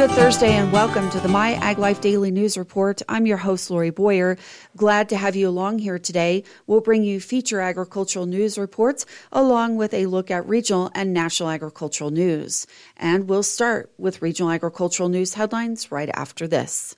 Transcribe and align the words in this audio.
Good 0.00 0.12
Thursday 0.12 0.54
and 0.54 0.72
welcome 0.72 1.10
to 1.10 1.20
the 1.20 1.28
My 1.28 1.56
Ag 1.56 1.76
Life 1.76 2.00
Daily 2.00 2.30
News 2.30 2.56
Report. 2.56 3.02
I'm 3.06 3.26
your 3.26 3.36
host, 3.36 3.70
Lori 3.70 3.90
Boyer. 3.90 4.38
Glad 4.74 5.10
to 5.10 5.16
have 5.18 5.36
you 5.36 5.46
along 5.46 5.80
here 5.80 5.98
today. 5.98 6.42
We'll 6.66 6.80
bring 6.80 7.04
you 7.04 7.20
feature 7.20 7.60
agricultural 7.60 8.24
news 8.24 8.56
reports 8.56 9.04
along 9.30 9.76
with 9.76 9.92
a 9.92 10.06
look 10.06 10.30
at 10.30 10.48
regional 10.48 10.90
and 10.94 11.12
national 11.12 11.50
agricultural 11.50 12.10
news. 12.10 12.66
And 12.96 13.28
we'll 13.28 13.42
start 13.42 13.92
with 13.98 14.22
regional 14.22 14.50
agricultural 14.50 15.10
news 15.10 15.34
headlines 15.34 15.92
right 15.92 16.08
after 16.14 16.48
this. 16.48 16.96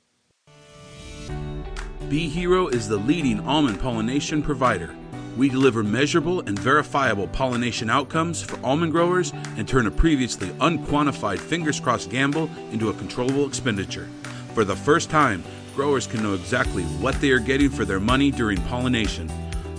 Bee 2.09 2.29
Hero 2.29 2.69
is 2.69 2.87
the 2.87 2.98
leading 2.98 3.41
almond 3.41 3.80
pollination 3.80 4.45
provider. 4.45 4.95
We 5.37 5.49
deliver 5.49 5.83
measurable 5.83 6.41
and 6.41 6.59
verifiable 6.59 7.27
pollination 7.29 7.89
outcomes 7.89 8.43
for 8.43 8.59
almond 8.65 8.93
growers 8.93 9.33
and 9.57 9.66
turn 9.66 9.87
a 9.87 9.91
previously 9.91 10.51
unquantified 10.61 11.41
fingers 11.41 11.80
crossed 11.80 12.11
gamble 12.11 12.51
into 12.70 12.91
a 12.91 12.95
controllable 12.95 13.47
expenditure. 13.47 14.09
For 14.55 14.65
the 14.65 14.77
first 14.77 15.09
time, 15.09 15.42
growers 15.75 16.06
can 16.06 16.23
know 16.23 16.34
exactly 16.34 16.83
what 16.84 17.19
they 17.20 17.30
are 17.30 17.39
getting 17.39 17.70
for 17.70 17.87
their 17.87 18.01
money 18.01 18.30
during 18.30 18.61
pollination. 18.62 19.33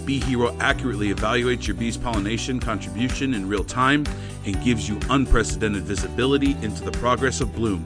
Bee 0.06 0.20
Hero 0.20 0.58
accurately 0.60 1.14
evaluates 1.14 1.68
your 1.68 1.76
bee's 1.76 1.98
pollination 1.98 2.60
contribution 2.60 3.36
in 3.36 3.48
real 3.48 3.64
time 3.64 4.06
and 4.46 4.62
gives 4.64 4.90
you 4.90 5.00
unprecedented 5.10 5.84
visibility 5.84 6.58
into 6.62 6.84
the 6.84 6.92
progress 6.94 7.42
of 7.42 7.56
bloom. 7.56 7.86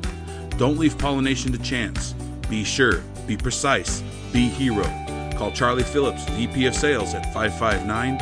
Don't 0.57 0.77
leave 0.77 0.97
pollination 0.97 1.51
to 1.51 1.59
chance. 1.59 2.13
Be 2.49 2.63
sure, 2.63 3.01
be 3.27 3.37
precise, 3.37 4.01
be 4.31 4.47
hero. 4.47 5.06
Call 5.37 5.51
Charlie 5.51 5.83
Phillips, 5.83 6.23
VP 6.29 6.65
of 6.65 6.75
Sales 6.75 7.13
at 7.13 7.31
559 7.33 8.17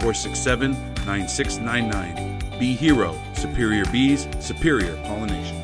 467 0.00 0.72
9699. 1.04 2.58
Bee 2.58 2.74
Hero, 2.74 3.18
Superior 3.34 3.84
Bees, 3.86 4.28
Superior 4.38 4.94
Pollination. 5.04 5.60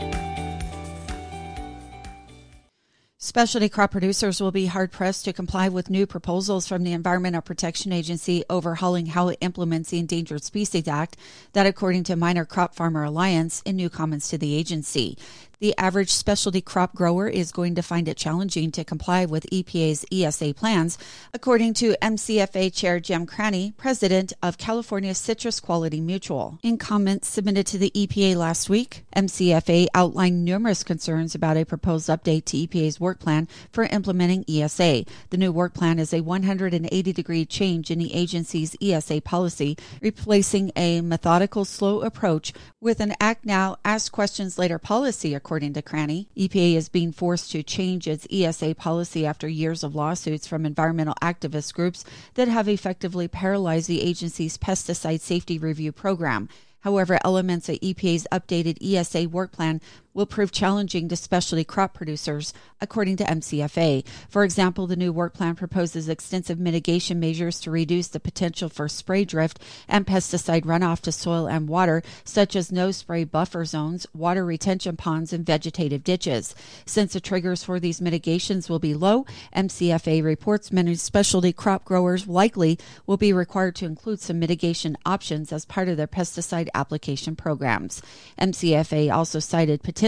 Specialty 3.18 3.68
crop 3.68 3.90
producers 3.90 4.40
will 4.40 4.52
be 4.52 4.66
hard 4.66 4.92
pressed 4.92 5.24
to 5.24 5.32
comply 5.32 5.68
with 5.68 5.90
new 5.90 6.06
proposals 6.06 6.66
from 6.66 6.84
the 6.84 6.92
Environmental 6.92 7.42
Protection 7.42 7.92
Agency 7.92 8.44
overhauling 8.48 9.06
how 9.06 9.28
it 9.28 9.38
implements 9.40 9.90
the 9.90 9.98
Endangered 9.98 10.44
Species 10.44 10.86
Act, 10.86 11.16
that 11.52 11.66
according 11.66 12.04
to 12.04 12.16
Minor 12.16 12.44
Crop 12.44 12.74
Farmer 12.74 13.04
Alliance 13.04 13.62
in 13.62 13.76
new 13.76 13.90
comments 13.90 14.30
to 14.30 14.38
the 14.38 14.54
agency. 14.54 15.18
The 15.58 15.74
average 15.78 16.10
specialty 16.10 16.60
crop 16.60 16.94
grower 16.94 17.30
is 17.30 17.50
going 17.50 17.76
to 17.76 17.82
find 17.82 18.08
it 18.08 18.18
challenging 18.18 18.70
to 18.72 18.84
comply 18.84 19.24
with 19.24 19.46
EPA's 19.50 20.04
ESA 20.12 20.52
plans, 20.52 20.98
according 21.32 21.72
to 21.74 21.96
MCFA 22.02 22.74
Chair 22.74 23.00
Jim 23.00 23.24
Cranney, 23.24 23.74
president 23.78 24.34
of 24.42 24.58
California 24.58 25.14
Citrus 25.14 25.58
Quality 25.58 25.98
Mutual. 26.02 26.58
In 26.62 26.76
comments 26.76 27.28
submitted 27.28 27.66
to 27.68 27.78
the 27.78 27.90
EPA 27.92 28.36
last 28.36 28.68
week, 28.68 29.06
MCFA 29.16 29.86
outlined 29.94 30.44
numerous 30.44 30.84
concerns 30.84 31.34
about 31.34 31.56
a 31.56 31.64
proposed 31.64 32.10
update 32.10 32.44
to 32.44 32.58
EPA's 32.58 33.00
work 33.00 33.18
plan 33.18 33.48
for 33.72 33.84
implementing 33.84 34.44
ESA. 34.46 35.06
The 35.30 35.38
new 35.38 35.52
work 35.52 35.72
plan 35.72 35.98
is 35.98 36.12
a 36.12 36.20
180 36.20 37.12
degree 37.14 37.46
change 37.46 37.90
in 37.90 37.98
the 37.98 38.12
agency's 38.12 38.76
ESA 38.82 39.22
policy, 39.22 39.78
replacing 40.02 40.70
a 40.76 41.00
methodical, 41.00 41.64
slow 41.64 42.02
approach 42.02 42.52
with 42.78 43.00
an 43.00 43.14
act 43.18 43.46
now, 43.46 43.78
ask 43.86 44.12
questions 44.12 44.58
later 44.58 44.78
policy 44.78 45.34
according 45.46 45.72
to 45.72 45.80
Cranney. 45.80 46.26
EPA 46.36 46.74
is 46.74 46.88
being 46.88 47.12
forced 47.12 47.52
to 47.52 47.62
change 47.62 48.08
its 48.08 48.26
ESA 48.32 48.74
policy 48.74 49.24
after 49.24 49.46
years 49.46 49.84
of 49.84 49.94
lawsuits 49.94 50.44
from 50.44 50.66
environmental 50.66 51.14
activist 51.22 51.72
groups 51.72 52.04
that 52.34 52.48
have 52.48 52.66
effectively 52.66 53.28
paralyzed 53.28 53.86
the 53.86 54.02
agency's 54.02 54.58
pesticide 54.58 55.20
safety 55.20 55.56
review 55.56 55.92
program. 55.92 56.48
However, 56.80 57.20
elements 57.24 57.68
of 57.68 57.78
EPA's 57.78 58.26
updated 58.32 58.78
ESA 58.82 59.28
work 59.28 59.52
plan 59.52 59.80
will 60.16 60.26
prove 60.26 60.50
challenging 60.50 61.08
to 61.08 61.14
specialty 61.14 61.62
crop 61.62 61.92
producers, 61.92 62.54
according 62.80 63.16
to 63.18 63.24
MCFA. 63.24 64.02
For 64.30 64.44
example, 64.44 64.86
the 64.86 64.96
new 64.96 65.12
work 65.12 65.34
plan 65.34 65.54
proposes 65.54 66.08
extensive 66.08 66.58
mitigation 66.58 67.20
measures 67.20 67.60
to 67.60 67.70
reduce 67.70 68.08
the 68.08 68.18
potential 68.18 68.70
for 68.70 68.88
spray 68.88 69.26
drift 69.26 69.60
and 69.86 70.06
pesticide 70.06 70.64
runoff 70.64 71.00
to 71.02 71.12
soil 71.12 71.46
and 71.46 71.68
water, 71.68 72.02
such 72.24 72.56
as 72.56 72.72
no 72.72 72.90
spray 72.90 73.24
buffer 73.24 73.66
zones, 73.66 74.06
water 74.14 74.44
retention 74.44 74.96
ponds, 74.96 75.34
and 75.34 75.44
vegetative 75.44 76.02
ditches. 76.02 76.54
Since 76.86 77.12
the 77.12 77.20
triggers 77.20 77.62
for 77.62 77.78
these 77.78 78.00
mitigations 78.00 78.70
will 78.70 78.78
be 78.78 78.94
low, 78.94 79.26
MCFA 79.54 80.24
reports 80.24 80.72
many 80.72 80.94
specialty 80.94 81.52
crop 81.52 81.84
growers 81.84 82.26
likely 82.26 82.78
will 83.06 83.18
be 83.18 83.34
required 83.34 83.74
to 83.76 83.84
include 83.84 84.20
some 84.20 84.38
mitigation 84.38 84.96
options 85.04 85.52
as 85.52 85.66
part 85.66 85.88
of 85.88 85.98
their 85.98 86.06
pesticide 86.06 86.68
application 86.74 87.36
programs. 87.36 88.00
MCFA 88.40 89.12
also 89.14 89.40
cited 89.40 89.82
potential 89.82 90.05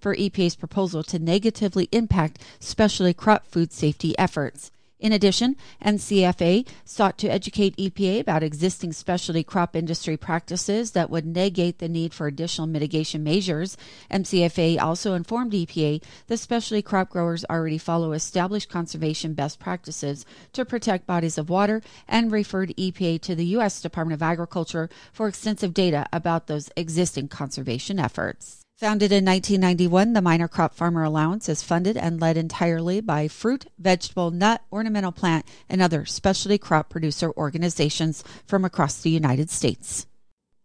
for 0.00 0.14
EPA's 0.14 0.56
proposal 0.56 1.02
to 1.04 1.18
negatively 1.18 1.88
impact 1.92 2.42
specialty 2.60 3.14
crop 3.14 3.46
food 3.46 3.72
safety 3.72 4.18
efforts. 4.18 4.70
In 5.00 5.12
addition, 5.12 5.54
MCFA 5.84 6.66
sought 6.84 7.18
to 7.18 7.28
educate 7.28 7.76
EPA 7.76 8.20
about 8.20 8.42
existing 8.42 8.92
specialty 8.92 9.44
crop 9.44 9.76
industry 9.76 10.16
practices 10.16 10.90
that 10.90 11.08
would 11.08 11.24
negate 11.24 11.78
the 11.78 11.88
need 11.88 12.12
for 12.12 12.26
additional 12.26 12.66
mitigation 12.66 13.22
measures. 13.22 13.76
MCFA 14.10 14.80
also 14.80 15.14
informed 15.14 15.52
EPA 15.52 16.02
that 16.26 16.38
specialty 16.38 16.82
crop 16.82 17.10
growers 17.10 17.44
already 17.48 17.78
follow 17.78 18.12
established 18.12 18.68
conservation 18.68 19.34
best 19.34 19.60
practices 19.60 20.26
to 20.52 20.64
protect 20.64 21.06
bodies 21.06 21.38
of 21.38 21.48
water 21.48 21.80
and 22.08 22.32
referred 22.32 22.74
EPA 22.76 23.20
to 23.20 23.36
the 23.36 23.46
U.S. 23.46 23.80
Department 23.80 24.14
of 24.14 24.22
Agriculture 24.22 24.90
for 25.12 25.28
extensive 25.28 25.72
data 25.72 26.06
about 26.12 26.48
those 26.48 26.70
existing 26.76 27.28
conservation 27.28 28.00
efforts. 28.00 28.64
Founded 28.78 29.10
in 29.10 29.24
1991, 29.24 30.12
the 30.12 30.22
Minor 30.22 30.46
Crop 30.46 30.72
Farmer 30.72 31.02
Alliance 31.02 31.48
is 31.48 31.64
funded 31.64 31.96
and 31.96 32.20
led 32.20 32.36
entirely 32.36 33.00
by 33.00 33.26
fruit, 33.26 33.66
vegetable, 33.76 34.30
nut, 34.30 34.62
ornamental 34.70 35.10
plant, 35.10 35.44
and 35.68 35.82
other 35.82 36.06
specialty 36.06 36.58
crop 36.58 36.88
producer 36.88 37.32
organizations 37.32 38.22
from 38.46 38.64
across 38.64 39.00
the 39.00 39.10
United 39.10 39.50
States. 39.50 40.06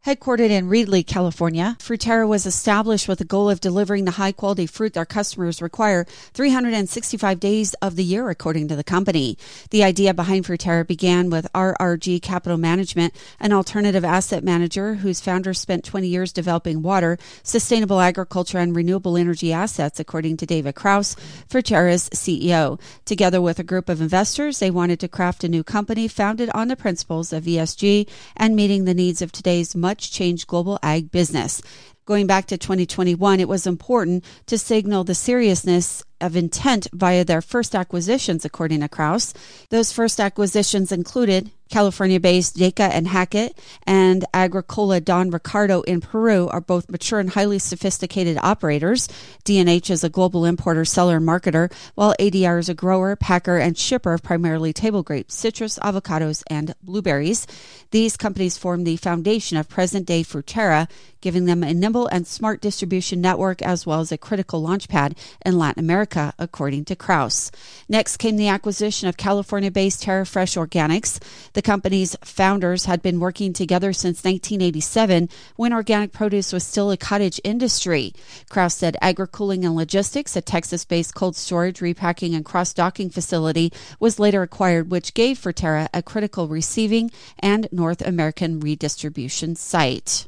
Headquartered 0.06 0.50
in 0.50 0.68
Reedley, 0.68 1.08
California, 1.08 1.78
Fruterra 1.80 2.28
was 2.28 2.46
established 2.46 3.08
with 3.08 3.20
the 3.20 3.24
goal 3.24 3.50
of 3.50 3.62
delivering 3.62 4.04
the 4.04 4.12
high 4.12 4.34
quality 4.34 4.66
fruit 4.66 4.92
their 4.92 5.06
customers 5.06 5.62
require 5.62 6.04
365 6.34 7.40
days 7.40 7.74
of 7.76 7.96
the 7.96 8.04
year, 8.04 8.30
according 8.30 8.68
to 8.68 8.76
the 8.76 8.84
company. 8.84 9.38
The 9.70 9.82
idea 9.82 10.14
behind 10.14 10.44
Fruterra 10.44 10.86
began 10.86 11.30
with 11.30 11.48
RRG 11.54 12.22
Capital 12.22 12.58
Management, 12.58 13.16
an 13.40 13.54
alternative 13.54 14.04
asset 14.04 14.44
manager 14.44 14.96
whose 14.96 15.22
founders 15.22 15.60
spent 15.60 15.86
20 15.86 16.06
years 16.06 16.34
developing 16.34 16.82
water, 16.82 17.18
sustainable 17.42 18.02
agriculture, 18.02 18.58
and 18.58 18.76
renewable 18.76 19.16
energy 19.16 19.54
assets, 19.54 20.02
according 20.02 20.36
to 20.36 20.46
David 20.46 20.76
Kraus, 20.76 21.16
Fruterra's 21.48 22.10
CEO. 22.10 22.78
Together 23.06 23.42
with 23.42 23.58
a 23.58 23.64
group 23.64 23.88
of 23.88 24.02
investors, 24.02 24.60
they 24.60 24.70
wanted 24.70 25.00
to 25.00 25.08
craft 25.08 25.46
a 25.46 25.48
new 25.48 25.64
company 25.64 26.10
founded 26.10 26.50
on 26.50 26.68
the 26.68 26.76
principles 26.76 27.32
of 27.32 27.46
ESG 27.46 28.06
and 28.36 28.54
meeting 28.54 28.84
the 28.84 28.94
needs 28.94 29.22
of 29.22 29.32
today's 29.32 29.74
much 29.74 29.93
much 29.94 30.12
changed 30.12 30.48
global 30.48 30.80
ag 30.82 31.12
business. 31.12 31.62
Going 32.08 32.26
back 32.26 32.48
to 32.48 32.58
2021, 32.58 33.40
it 33.40 33.48
was 33.48 33.68
important 33.68 34.26
to 34.48 34.58
signal 34.58 35.04
the 35.04 35.14
seriousness 35.14 36.02
of 36.20 36.36
intent 36.36 36.88
via 36.92 37.24
their 37.24 37.44
first 37.44 37.76
acquisitions, 37.76 38.44
according 38.44 38.80
to 38.80 38.90
Kraus. 38.90 39.36
Those 39.70 39.92
first 39.92 40.20
acquisitions 40.20 40.92
included 40.92 41.52
California 41.74 42.20
based 42.20 42.56
Dayka 42.56 42.88
and 42.92 43.08
Hackett 43.08 43.58
and 43.88 44.26
Agricola 44.32 45.02
Don 45.02 45.32
Ricardo 45.32 45.82
in 45.82 46.02
Peru 46.02 46.48
are 46.50 46.62
both 46.62 46.88
mature 46.88 47.20
and 47.20 47.32
highly 47.32 47.58
sophisticated 47.58 48.38
operators. 48.44 49.10
D&H 49.44 49.90
is 49.90 50.04
a 50.04 50.10
global 50.10 50.46
importer, 50.46 50.86
seller, 50.86 51.18
and 51.18 51.28
marketer, 51.28 51.74
while 51.96 52.14
ADR 52.20 52.60
is 52.60 52.70
a 52.70 52.76
grower, 52.76 53.16
packer, 53.16 53.58
and 53.58 53.76
shipper 53.76 54.14
of 54.14 54.22
primarily 54.22 54.72
table 54.72 55.02
grapes, 55.02 55.34
citrus, 55.34 55.80
avocados, 55.80 56.44
and 56.46 56.76
blueberries. 56.84 57.48
These 57.90 58.18
companies 58.18 58.56
form 58.56 58.84
the 58.84 58.98
foundation 58.98 59.58
of 59.58 59.68
present 59.68 60.06
day 60.06 60.22
Fruterra, 60.22 60.88
giving 61.24 61.46
them 61.46 61.64
a 61.64 61.74
nimble 61.74 62.06
and 62.08 62.28
smart 62.28 62.60
distribution 62.60 63.22
network 63.22 63.62
as 63.62 63.86
well 63.86 64.02
as 64.02 64.12
a 64.12 64.18
critical 64.18 64.62
launchpad 64.62 65.18
in 65.46 65.58
Latin 65.58 65.80
America, 65.80 66.34
according 66.38 66.84
to 66.84 66.98
Kraus. 66.98 67.50
Next 67.88 68.18
came 68.18 68.36
the 68.36 68.50
acquisition 68.50 69.08
of 69.08 69.16
California 69.16 69.72
based 69.72 70.04
Terra 70.04 70.26
Fresh 70.26 70.56
Organics. 70.56 71.24
The 71.54 71.62
company's 71.62 72.18
founders 72.26 72.86
had 72.86 73.02
been 73.02 73.22
working 73.22 73.54
together 73.54 73.94
since 73.94 74.26
1987 74.26 75.30
when 75.56 75.72
organic 75.72 76.12
produce 76.12 76.52
was 76.52 76.66
still 76.66 76.92
a 76.92 76.98
cottage 76.98 77.40
industry. 77.46 78.14
Kraus 78.50 78.76
said 78.76 78.98
AgriCooling 79.02 79.64
and 79.64 79.78
Logistics, 79.78 80.36
a 80.36 80.42
Texas 80.42 80.84
based 80.84 81.16
cold 81.16 81.38
storage, 81.38 81.80
repacking, 81.80 82.36
and 82.36 82.44
cross 82.44 82.74
docking 82.74 83.10
facility, 83.10 83.72
was 83.98 84.20
later 84.20 84.42
acquired, 84.42 84.92
which 84.92 85.14
gave 85.14 85.40
Fruterra 85.40 85.88
a 85.94 86.04
critical 86.04 86.50
receiving 86.50 87.12
and 87.40 87.70
North 87.72 88.06
American 88.06 88.60
redistribution 88.60 89.56
site. 89.56 90.28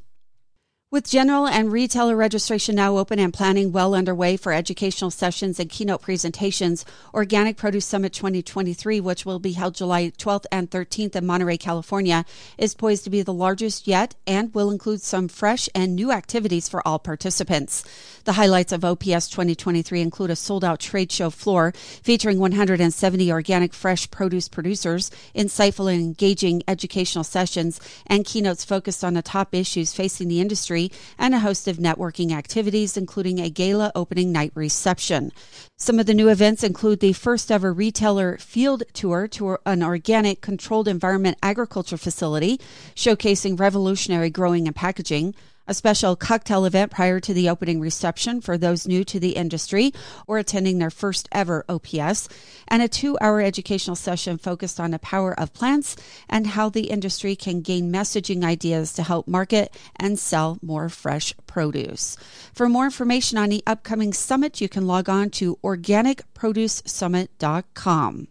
With 0.95 1.09
general 1.09 1.45
and 1.45 1.73
retailer 1.73 2.15
registration 2.15 2.75
now 2.75 2.95
open 2.95 3.19
and 3.19 3.33
planning 3.33 3.73
well 3.73 3.93
underway 3.93 4.37
for 4.37 4.53
educational 4.53 5.11
sessions 5.11 5.59
and 5.59 5.69
keynote 5.69 6.01
presentations, 6.01 6.85
Organic 7.13 7.57
Produce 7.57 7.83
Summit 7.83 8.13
2023, 8.13 9.01
which 9.01 9.25
will 9.25 9.39
be 9.39 9.51
held 9.51 9.75
July 9.75 10.11
12th 10.11 10.45
and 10.53 10.71
13th 10.71 11.17
in 11.17 11.25
Monterey, 11.25 11.57
California, 11.57 12.23
is 12.57 12.73
poised 12.73 13.03
to 13.03 13.09
be 13.09 13.21
the 13.21 13.33
largest 13.33 13.87
yet 13.87 14.15
and 14.25 14.55
will 14.55 14.71
include 14.71 15.01
some 15.01 15.27
fresh 15.27 15.67
and 15.75 15.97
new 15.97 16.13
activities 16.13 16.69
for 16.69 16.81
all 16.87 16.97
participants. 16.97 17.83
The 18.23 18.31
highlights 18.31 18.71
of 18.71 18.85
OPS 18.85 19.27
2023 19.27 19.99
include 19.99 20.29
a 20.29 20.35
sold 20.37 20.63
out 20.63 20.79
trade 20.79 21.11
show 21.11 21.29
floor 21.29 21.73
featuring 21.75 22.39
170 22.39 23.33
organic 23.33 23.73
fresh 23.73 24.09
produce 24.09 24.47
producers, 24.47 25.11
insightful 25.35 25.91
and 25.91 26.01
engaging 26.01 26.63
educational 26.69 27.25
sessions, 27.25 27.81
and 28.07 28.23
keynotes 28.23 28.63
focused 28.63 29.03
on 29.03 29.13
the 29.13 29.21
top 29.21 29.53
issues 29.53 29.93
facing 29.93 30.29
the 30.29 30.39
industry 30.39 30.84
and 31.17 31.33
a 31.33 31.39
host 31.39 31.67
of 31.67 31.77
networking 31.77 32.31
activities, 32.31 32.97
including 32.97 33.39
a 33.39 33.49
gala 33.49 33.91
opening 33.95 34.31
night 34.31 34.51
reception. 34.55 35.31
Some 35.77 35.99
of 35.99 36.05
the 36.05 36.13
new 36.13 36.29
events 36.29 36.63
include 36.63 36.99
the 36.99 37.13
first 37.13 37.51
ever 37.51 37.73
retailer 37.73 38.37
field 38.37 38.83
tour 38.93 39.27
to 39.29 39.57
an 39.65 39.83
organic 39.83 40.41
controlled 40.41 40.87
environment 40.87 41.37
agriculture 41.43 41.97
facility, 41.97 42.59
showcasing 42.95 43.59
revolutionary 43.59 44.29
growing 44.29 44.67
and 44.67 44.75
packaging 44.75 45.35
a 45.67 45.73
special 45.73 46.15
cocktail 46.15 46.65
event 46.65 46.91
prior 46.91 47.19
to 47.19 47.33
the 47.33 47.49
opening 47.49 47.79
reception 47.79 48.41
for 48.41 48.57
those 48.57 48.87
new 48.87 49.03
to 49.03 49.19
the 49.19 49.31
industry 49.31 49.91
or 50.27 50.37
attending 50.37 50.79
their 50.79 50.89
first 50.89 51.27
ever 51.31 51.65
OPS, 51.67 52.29
and 52.67 52.81
a 52.81 52.87
two 52.87 53.17
hour 53.21 53.41
educational 53.41 53.95
session 53.95 54.37
focused 54.37 54.79
on 54.79 54.91
the 54.91 54.99
power 54.99 55.37
of 55.39 55.53
plants 55.53 55.95
and 56.29 56.47
how 56.47 56.69
the 56.69 56.89
industry 56.89 57.35
can 57.35 57.61
gain 57.61 57.91
messaging 57.91 58.43
ideas 58.43 58.93
to 58.93 59.03
help 59.03 59.27
market 59.27 59.75
and 59.95 60.19
sell 60.19 60.59
more 60.61 60.89
fresh 60.89 61.33
produce. 61.47 62.17
For 62.53 62.69
more 62.69 62.85
information 62.85 63.37
on 63.37 63.49
the 63.49 63.63
upcoming 63.65 64.13
summit, 64.13 64.61
you 64.61 64.69
can 64.69 64.87
log 64.87 65.09
on 65.09 65.29
to 65.31 65.57
organicproducesummit.com. 65.63 68.27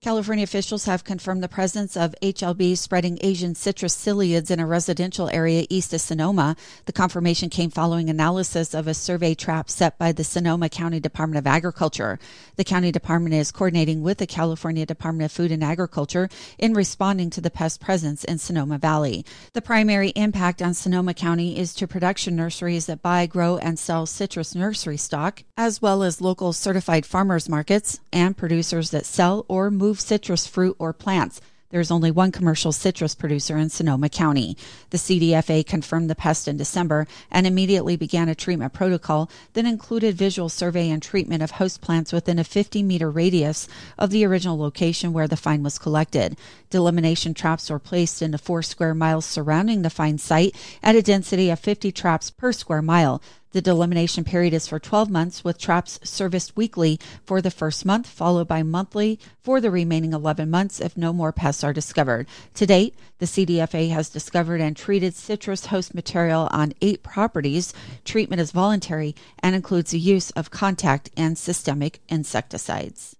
California 0.00 0.44
officials 0.44 0.84
have 0.84 1.02
confirmed 1.02 1.42
the 1.42 1.48
presence 1.48 1.96
of 1.96 2.14
HLB 2.22 2.78
spreading 2.78 3.18
Asian 3.20 3.56
citrus 3.56 3.96
psyllids 3.96 4.48
in 4.48 4.60
a 4.60 4.66
residential 4.66 5.28
area 5.30 5.66
east 5.68 5.92
of 5.92 6.00
Sonoma. 6.00 6.54
The 6.84 6.92
confirmation 6.92 7.50
came 7.50 7.68
following 7.68 8.08
analysis 8.08 8.74
of 8.74 8.86
a 8.86 8.94
survey 8.94 9.34
trap 9.34 9.68
set 9.68 9.98
by 9.98 10.12
the 10.12 10.22
Sonoma 10.22 10.68
County 10.68 11.00
Department 11.00 11.38
of 11.38 11.48
Agriculture. 11.48 12.20
The 12.54 12.62
county 12.62 12.92
department 12.92 13.34
is 13.34 13.50
coordinating 13.50 14.02
with 14.02 14.18
the 14.18 14.26
California 14.28 14.86
Department 14.86 15.24
of 15.24 15.32
Food 15.32 15.50
and 15.50 15.64
Agriculture 15.64 16.28
in 16.58 16.74
responding 16.74 17.28
to 17.30 17.40
the 17.40 17.50
pest 17.50 17.80
presence 17.80 18.22
in 18.22 18.38
Sonoma 18.38 18.78
Valley. 18.78 19.26
The 19.52 19.62
primary 19.62 20.10
impact 20.10 20.62
on 20.62 20.74
Sonoma 20.74 21.12
County 21.12 21.58
is 21.58 21.74
to 21.74 21.88
production 21.88 22.36
nurseries 22.36 22.86
that 22.86 23.02
buy, 23.02 23.26
grow, 23.26 23.58
and 23.58 23.76
sell 23.76 24.06
citrus 24.06 24.54
nursery 24.54 24.96
stock, 24.96 25.42
as 25.56 25.82
well 25.82 26.04
as 26.04 26.20
local 26.20 26.52
certified 26.52 27.04
farmers 27.04 27.48
markets 27.48 27.98
and 28.12 28.36
producers 28.36 28.92
that 28.92 29.04
sell 29.04 29.44
or 29.48 29.72
move 29.72 29.87
remove 29.88 30.00
citrus 30.00 30.46
fruit 30.46 30.76
or 30.78 30.92
plants. 30.92 31.40
There's 31.70 31.90
only 31.90 32.10
one 32.10 32.30
commercial 32.30 32.72
citrus 32.72 33.14
producer 33.14 33.56
in 33.56 33.70
Sonoma 33.70 34.10
County. 34.10 34.54
The 34.90 34.98
CDFA 34.98 35.66
confirmed 35.66 36.10
the 36.10 36.14
pest 36.14 36.46
in 36.46 36.58
December 36.58 37.06
and 37.30 37.46
immediately 37.46 37.96
began 37.96 38.28
a 38.28 38.34
treatment 38.34 38.74
protocol 38.74 39.30
that 39.54 39.64
included 39.64 40.14
visual 40.14 40.50
survey 40.50 40.90
and 40.90 41.02
treatment 41.02 41.42
of 41.42 41.52
host 41.52 41.80
plants 41.80 42.12
within 42.12 42.38
a 42.38 42.44
50 42.44 42.82
meter 42.82 43.10
radius 43.10 43.66
of 43.98 44.10
the 44.10 44.26
original 44.26 44.58
location 44.58 45.14
where 45.14 45.28
the 45.28 45.36
fine 45.36 45.62
was 45.62 45.78
collected. 45.78 46.36
Delimitation 46.68 47.32
traps 47.32 47.70
were 47.70 47.78
placed 47.78 48.20
in 48.20 48.32
the 48.32 48.38
four 48.38 48.62
square 48.62 48.94
miles 48.94 49.24
surrounding 49.24 49.80
the 49.80 49.90
fine 49.90 50.18
site 50.18 50.54
at 50.82 50.96
a 50.96 51.02
density 51.02 51.48
of 51.48 51.58
50 51.58 51.92
traps 51.92 52.30
per 52.30 52.52
square 52.52 52.82
mile. 52.82 53.22
The 53.52 53.62
delimitation 53.62 54.24
period 54.24 54.52
is 54.52 54.66
for 54.66 54.78
12 54.78 55.08
months, 55.08 55.42
with 55.42 55.58
traps 55.58 55.98
serviced 56.04 56.56
weekly 56.56 57.00
for 57.24 57.40
the 57.40 57.50
first 57.50 57.86
month, 57.86 58.06
followed 58.06 58.46
by 58.46 58.62
monthly 58.62 59.18
for 59.42 59.60
the 59.60 59.70
remaining 59.70 60.12
11 60.12 60.50
months 60.50 60.80
if 60.80 60.96
no 60.96 61.12
more 61.12 61.32
pests 61.32 61.64
are 61.64 61.72
discovered. 61.72 62.26
To 62.54 62.66
date, 62.66 62.94
the 63.18 63.26
CDFA 63.26 63.90
has 63.90 64.10
discovered 64.10 64.60
and 64.60 64.76
treated 64.76 65.14
citrus 65.14 65.66
host 65.66 65.94
material 65.94 66.48
on 66.50 66.74
eight 66.82 67.02
properties. 67.02 67.72
Treatment 68.04 68.40
is 68.40 68.52
voluntary 68.52 69.14
and 69.38 69.54
includes 69.54 69.92
the 69.92 69.98
use 69.98 70.30
of 70.32 70.50
contact 70.50 71.10
and 71.16 71.38
systemic 71.38 72.00
insecticides. 72.08 73.17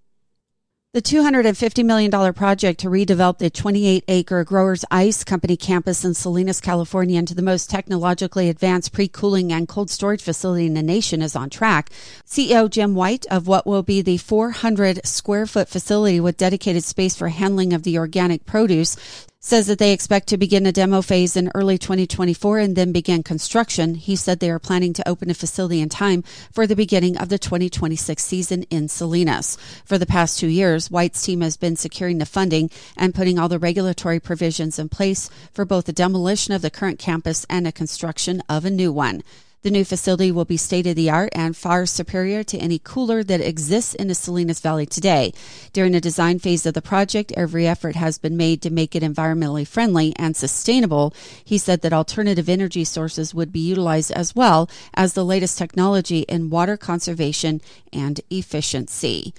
The 0.91 1.03
$250 1.03 1.85
million 1.85 2.33
project 2.33 2.79
to 2.79 2.89
redevelop 2.89 3.37
the 3.37 3.51
28 3.51 4.03
acre 4.07 4.43
Growers 4.43 4.83
Ice 4.89 5.23
Company 5.23 5.55
campus 5.55 6.03
in 6.03 6.15
Salinas, 6.15 6.59
California 6.59 7.19
into 7.19 7.35
the 7.35 7.43
most 7.43 7.69
technologically 7.69 8.49
advanced 8.49 8.91
pre 8.91 9.07
cooling 9.07 9.53
and 9.53 9.67
cold 9.67 9.91
storage 9.91 10.23
facility 10.23 10.65
in 10.65 10.73
the 10.73 10.81
nation 10.81 11.21
is 11.21 11.35
on 11.35 11.51
track. 11.51 11.91
CEO 12.25 12.67
Jim 12.67 12.95
White 12.95 13.27
of 13.27 13.45
what 13.45 13.67
will 13.67 13.83
be 13.83 14.01
the 14.01 14.17
400 14.17 15.05
square 15.05 15.45
foot 15.45 15.69
facility 15.69 16.19
with 16.19 16.37
dedicated 16.37 16.83
space 16.83 17.15
for 17.15 17.27
handling 17.27 17.71
of 17.71 17.83
the 17.83 17.99
organic 17.99 18.47
produce 18.47 18.97
says 19.41 19.67
that 19.67 19.79
they 19.79 19.93
expect 19.93 20.27
to 20.27 20.37
begin 20.37 20.65
a 20.65 20.71
demo 20.71 21.01
phase 21.01 21.37
in 21.37 21.49
early 21.55 21.77
2024 21.77 22.59
and 22.59 22.75
then 22.75 22.91
begin 22.91 23.23
construction. 23.23 23.95
He 23.95 24.17
said 24.17 24.39
they 24.39 24.51
are 24.51 24.59
planning 24.59 24.91
to 24.93 25.07
open 25.07 25.29
a 25.29 25.33
facility 25.33 25.79
in 25.79 25.87
time 25.87 26.23
for 26.51 26.67
the 26.67 26.75
beginning 26.75 27.17
of 27.17 27.29
the 27.29 27.39
2026 27.39 28.21
season 28.21 28.63
in 28.63 28.89
Salinas. 28.89 29.57
For 29.85 29.97
the 29.97 30.05
past 30.05 30.39
two 30.39 30.47
years, 30.47 30.91
White's 30.91 31.23
team 31.23 31.39
has 31.39 31.55
been 31.55 31.77
securing 31.77 32.17
the 32.17 32.25
funding 32.25 32.69
and 32.97 33.15
putting 33.15 33.39
all 33.39 33.47
the 33.47 33.59
regulatory 33.59 34.19
provisions 34.19 34.77
in 34.77 34.89
place 34.89 35.29
for 35.53 35.63
both 35.63 35.85
the 35.85 35.93
demolition 35.93 36.53
of 36.53 36.61
the 36.61 36.69
current 36.69 36.99
campus 36.99 37.45
and 37.49 37.65
the 37.65 37.71
construction 37.71 38.43
of 38.49 38.65
a 38.65 38.69
new 38.69 38.91
one. 38.91 39.23
The 39.61 39.71
new 39.71 39.83
facility 39.83 40.31
will 40.31 40.45
be 40.45 40.55
state 40.55 40.87
of 40.87 40.95
the 40.95 41.09
art 41.09 41.31
and 41.33 41.55
far 41.55 41.85
superior 41.85 42.45
to 42.45 42.57
any 42.57 42.79
cooler 42.79 43.23
that 43.23 43.41
exists 43.41 43.93
in 43.93 44.07
the 44.07 44.15
Salinas 44.15 44.61
Valley 44.61 44.85
today. 44.85 45.33
During 45.73 45.91
the 45.91 45.99
design 45.99 46.39
phase 46.39 46.65
of 46.65 46.75
the 46.75 46.81
project, 46.81 47.33
every 47.35 47.67
effort 47.67 47.97
has 47.97 48.17
been 48.17 48.37
made 48.37 48.61
to 48.61 48.69
make 48.69 48.95
it 48.95 49.03
environmentally 49.03 49.67
friendly 49.67 50.13
and 50.15 50.37
sustainable. 50.37 51.13
He 51.43 51.57
said 51.57 51.81
that 51.81 51.91
alternative 51.91 52.47
energy 52.47 52.85
sources 52.85 53.35
would 53.35 53.51
be 53.51 53.59
utilized 53.59 54.11
as 54.11 54.33
well 54.33 54.69
as 54.93 55.11
the 55.11 55.25
latest 55.25 55.57
technology 55.57 56.19
in 56.29 56.49
water 56.49 56.77
conservation 56.77 57.59
and 57.91 58.21
efficiency. 58.29 59.33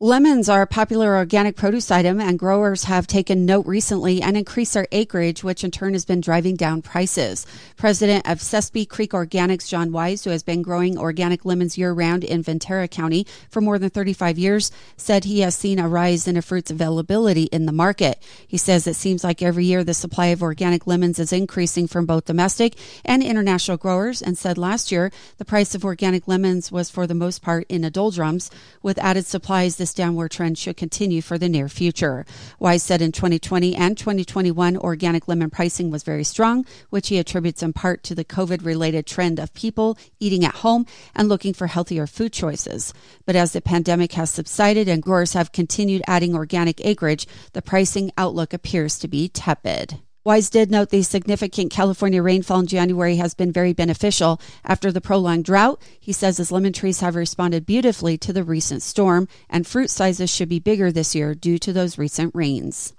Lemons 0.00 0.48
are 0.48 0.62
a 0.62 0.66
popular 0.68 1.16
organic 1.16 1.56
produce 1.56 1.90
item, 1.90 2.20
and 2.20 2.38
growers 2.38 2.84
have 2.84 3.08
taken 3.08 3.44
note 3.44 3.66
recently 3.66 4.22
and 4.22 4.36
increased 4.36 4.74
their 4.74 4.86
acreage, 4.92 5.42
which 5.42 5.64
in 5.64 5.72
turn 5.72 5.92
has 5.92 6.04
been 6.04 6.20
driving 6.20 6.54
down 6.54 6.82
prices. 6.82 7.44
President 7.76 8.24
of 8.30 8.38
Sespe 8.38 8.88
Creek 8.88 9.10
Organics, 9.10 9.68
John 9.68 9.90
Wise, 9.90 10.22
who 10.22 10.30
has 10.30 10.44
been 10.44 10.62
growing 10.62 10.96
organic 10.96 11.44
lemons 11.44 11.76
year 11.76 11.92
round 11.92 12.22
in 12.22 12.44
Ventura 12.44 12.86
County 12.86 13.26
for 13.50 13.60
more 13.60 13.76
than 13.76 13.90
35 13.90 14.38
years, 14.38 14.70
said 14.96 15.24
he 15.24 15.40
has 15.40 15.56
seen 15.56 15.80
a 15.80 15.88
rise 15.88 16.28
in 16.28 16.36
the 16.36 16.42
fruit's 16.42 16.70
availability 16.70 17.46
in 17.46 17.66
the 17.66 17.72
market. 17.72 18.22
He 18.46 18.56
says 18.56 18.86
it 18.86 18.94
seems 18.94 19.24
like 19.24 19.42
every 19.42 19.64
year 19.64 19.82
the 19.82 19.94
supply 19.94 20.26
of 20.26 20.44
organic 20.44 20.86
lemons 20.86 21.18
is 21.18 21.32
increasing 21.32 21.88
from 21.88 22.06
both 22.06 22.26
domestic 22.26 22.76
and 23.04 23.20
international 23.20 23.78
growers, 23.78 24.22
and 24.22 24.38
said 24.38 24.58
last 24.58 24.92
year 24.92 25.10
the 25.38 25.44
price 25.44 25.74
of 25.74 25.84
organic 25.84 26.28
lemons 26.28 26.70
was 26.70 26.88
for 26.88 27.08
the 27.08 27.14
most 27.16 27.42
part 27.42 27.66
in 27.68 27.82
a 27.82 27.90
doldrums. 27.90 28.48
With 28.80 28.98
added 28.98 29.26
supplies, 29.26 29.74
this 29.74 29.87
this 29.88 29.94
downward 29.94 30.30
trend 30.30 30.58
should 30.58 30.76
continue 30.76 31.22
for 31.22 31.38
the 31.38 31.48
near 31.48 31.66
future. 31.66 32.26
Wise 32.58 32.82
said 32.82 33.00
in 33.00 33.10
2020 33.10 33.74
and 33.74 33.96
2021, 33.96 34.76
organic 34.76 35.26
lemon 35.26 35.48
pricing 35.48 35.90
was 35.90 36.02
very 36.02 36.24
strong, 36.24 36.66
which 36.90 37.08
he 37.08 37.16
attributes 37.16 37.62
in 37.62 37.72
part 37.72 38.02
to 38.02 38.14
the 38.14 38.24
COVID 38.24 38.66
related 38.66 39.06
trend 39.06 39.38
of 39.38 39.54
people 39.54 39.96
eating 40.20 40.44
at 40.44 40.56
home 40.56 40.84
and 41.14 41.30
looking 41.30 41.54
for 41.54 41.68
healthier 41.68 42.06
food 42.06 42.34
choices. 42.34 42.92
But 43.24 43.34
as 43.34 43.52
the 43.52 43.62
pandemic 43.62 44.12
has 44.12 44.30
subsided 44.30 44.88
and 44.88 45.02
growers 45.02 45.32
have 45.32 45.52
continued 45.52 46.02
adding 46.06 46.34
organic 46.34 46.84
acreage, 46.84 47.26
the 47.54 47.62
pricing 47.62 48.12
outlook 48.18 48.52
appears 48.52 48.98
to 48.98 49.08
be 49.08 49.30
tepid. 49.30 50.00
Wise 50.24 50.50
did 50.50 50.70
note 50.70 50.90
the 50.90 51.02
significant 51.02 51.70
California 51.70 52.22
rainfall 52.22 52.60
in 52.60 52.66
January 52.66 53.16
has 53.16 53.34
been 53.34 53.52
very 53.52 53.72
beneficial 53.72 54.40
after 54.64 54.92
the 54.92 55.00
prolonged 55.00 55.44
drought. 55.44 55.80
He 55.98 56.12
says 56.12 56.36
his 56.36 56.52
lemon 56.52 56.72
trees 56.72 57.00
have 57.00 57.14
responded 57.14 57.64
beautifully 57.64 58.18
to 58.18 58.32
the 58.32 58.44
recent 58.44 58.82
storm, 58.82 59.28
and 59.48 59.66
fruit 59.66 59.90
sizes 59.90 60.28
should 60.28 60.48
be 60.48 60.58
bigger 60.58 60.92
this 60.92 61.14
year 61.14 61.34
due 61.34 61.58
to 61.58 61.72
those 61.72 61.98
recent 61.98 62.34
rains. 62.34 62.92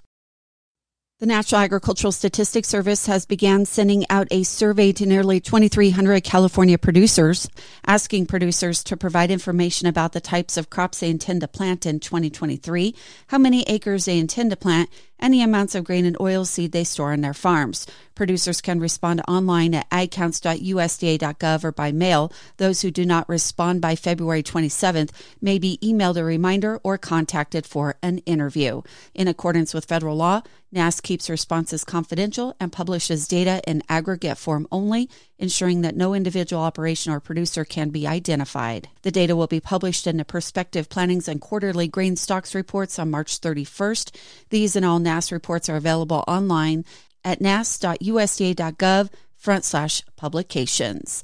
The 1.20 1.26
National 1.26 1.60
Agricultural 1.60 2.12
Statistics 2.12 2.68
Service 2.68 3.04
has 3.04 3.26
began 3.26 3.66
sending 3.66 4.06
out 4.08 4.26
a 4.30 4.42
survey 4.42 4.90
to 4.92 5.04
nearly 5.04 5.38
2,300 5.38 6.24
California 6.24 6.78
producers, 6.78 7.46
asking 7.86 8.24
producers 8.24 8.82
to 8.84 8.96
provide 8.96 9.30
information 9.30 9.86
about 9.86 10.12
the 10.12 10.22
types 10.22 10.56
of 10.56 10.70
crops 10.70 11.00
they 11.00 11.10
intend 11.10 11.42
to 11.42 11.48
plant 11.48 11.84
in 11.84 12.00
2023, 12.00 12.94
how 13.26 13.36
many 13.36 13.64
acres 13.64 14.06
they 14.06 14.18
intend 14.18 14.48
to 14.48 14.56
plant, 14.56 14.88
and 15.20 15.32
the 15.32 15.42
amounts 15.42 15.76
of 15.76 15.84
grain 15.84 16.04
and 16.04 16.18
oilseed 16.18 16.72
they 16.72 16.82
store 16.82 17.12
on 17.12 17.20
their 17.20 17.34
farms. 17.34 17.86
Producers 18.16 18.60
can 18.60 18.80
respond 18.80 19.22
online 19.28 19.74
at 19.74 19.88
agcounts.usda.gov 19.90 21.64
or 21.64 21.72
by 21.72 21.92
mail. 21.92 22.32
Those 22.56 22.82
who 22.82 22.90
do 22.90 23.06
not 23.06 23.28
respond 23.28 23.80
by 23.80 23.94
February 23.94 24.42
27th 24.42 25.10
may 25.40 25.58
be 25.58 25.78
emailed 25.82 26.16
a 26.16 26.24
reminder 26.24 26.80
or 26.82 26.98
contacted 26.98 27.66
for 27.66 27.96
an 28.02 28.18
interview. 28.18 28.82
In 29.14 29.28
accordance 29.28 29.72
with 29.72 29.84
federal 29.84 30.16
law, 30.16 30.42
NASS 30.72 31.00
keeps 31.00 31.30
responses 31.30 31.84
confidential 31.84 32.54
and 32.60 32.72
publishes 32.72 33.26
data 33.26 33.60
in 33.66 33.82
aggregate 33.88 34.38
form 34.38 34.66
only, 34.70 35.08
ensuring 35.40 35.80
that 35.80 35.96
no 35.96 36.14
individual 36.14 36.62
operation 36.62 37.12
or 37.12 37.18
producer 37.18 37.64
can 37.64 37.88
be 37.88 38.06
identified. 38.06 38.88
The 39.02 39.10
data 39.10 39.34
will 39.34 39.46
be 39.46 39.58
published 39.58 40.06
in 40.06 40.18
the 40.18 40.24
Prospective 40.24 40.88
Plantings 40.88 41.26
and 41.26 41.40
Quarterly 41.40 41.88
Grain 41.88 42.14
Stocks 42.14 42.54
reports 42.54 42.98
on 42.98 43.10
March 43.10 43.40
31st. 43.40 44.14
These 44.50 44.76
and 44.76 44.84
all 44.84 44.98
NASS 44.98 45.32
reports 45.32 45.68
are 45.68 45.76
available 45.76 46.22
online 46.28 46.84
at 47.24 47.40
nass.usda.gov 47.40 49.10
front 49.34 49.64
slash 49.64 50.02
publications. 50.16 51.22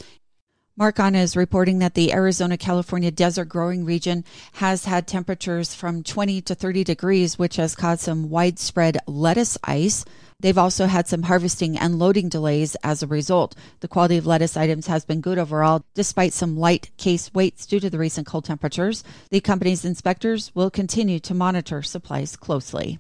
Markon 0.79 1.17
is 1.17 1.37
reporting 1.37 1.79
that 1.79 1.95
the 1.95 2.13
Arizona 2.13 2.59
California 2.59 3.11
desert 3.11 3.47
growing 3.47 3.87
region 3.87 4.25
has 4.53 4.85
had 4.85 5.07
temperatures 5.07 5.75
from 5.75 6.03
20 6.03 6.43
to 6.43 6.55
30 6.55 6.85
degrees, 6.85 7.39
which 7.39 7.57
has 7.57 7.75
caused 7.75 8.03
some 8.03 8.29
widespread 8.29 8.99
lettuce 9.07 9.57
ice. 9.65 10.05
They've 10.41 10.59
also 10.59 10.87
had 10.87 11.09
some 11.09 11.23
harvesting 11.23 11.79
and 11.79 11.99
loading 11.99 12.29
delays 12.29 12.77
as 12.83 13.03
a 13.03 13.07
result. 13.07 13.55
The 13.81 13.89
quality 13.89 14.19
of 14.19 14.27
lettuce 14.27 14.57
items 14.57 14.87
has 14.87 15.05
been 15.05 15.23
good 15.23 15.39
overall, 15.39 15.83
despite 15.95 16.35
some 16.35 16.59
light 16.59 16.91
case 16.99 17.33
weights 17.33 17.67
due 17.67 17.81
to 17.81 17.89
the 17.89 17.99
recent 17.99 18.27
cold 18.27 18.45
temperatures. 18.45 19.03
The 19.31 19.41
company's 19.41 19.85
inspectors 19.85 20.55
will 20.55 20.71
continue 20.71 21.19
to 21.21 21.35
monitor 21.35 21.83
supplies 21.83 22.37
closely. 22.37 22.99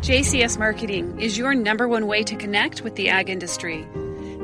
JCS 0.00 0.58
Marketing 0.58 1.18
is 1.18 1.38
your 1.38 1.54
number 1.54 1.88
one 1.88 2.06
way 2.06 2.22
to 2.24 2.36
connect 2.36 2.82
with 2.82 2.96
the 2.96 3.08
ag 3.08 3.30
industry 3.30 3.88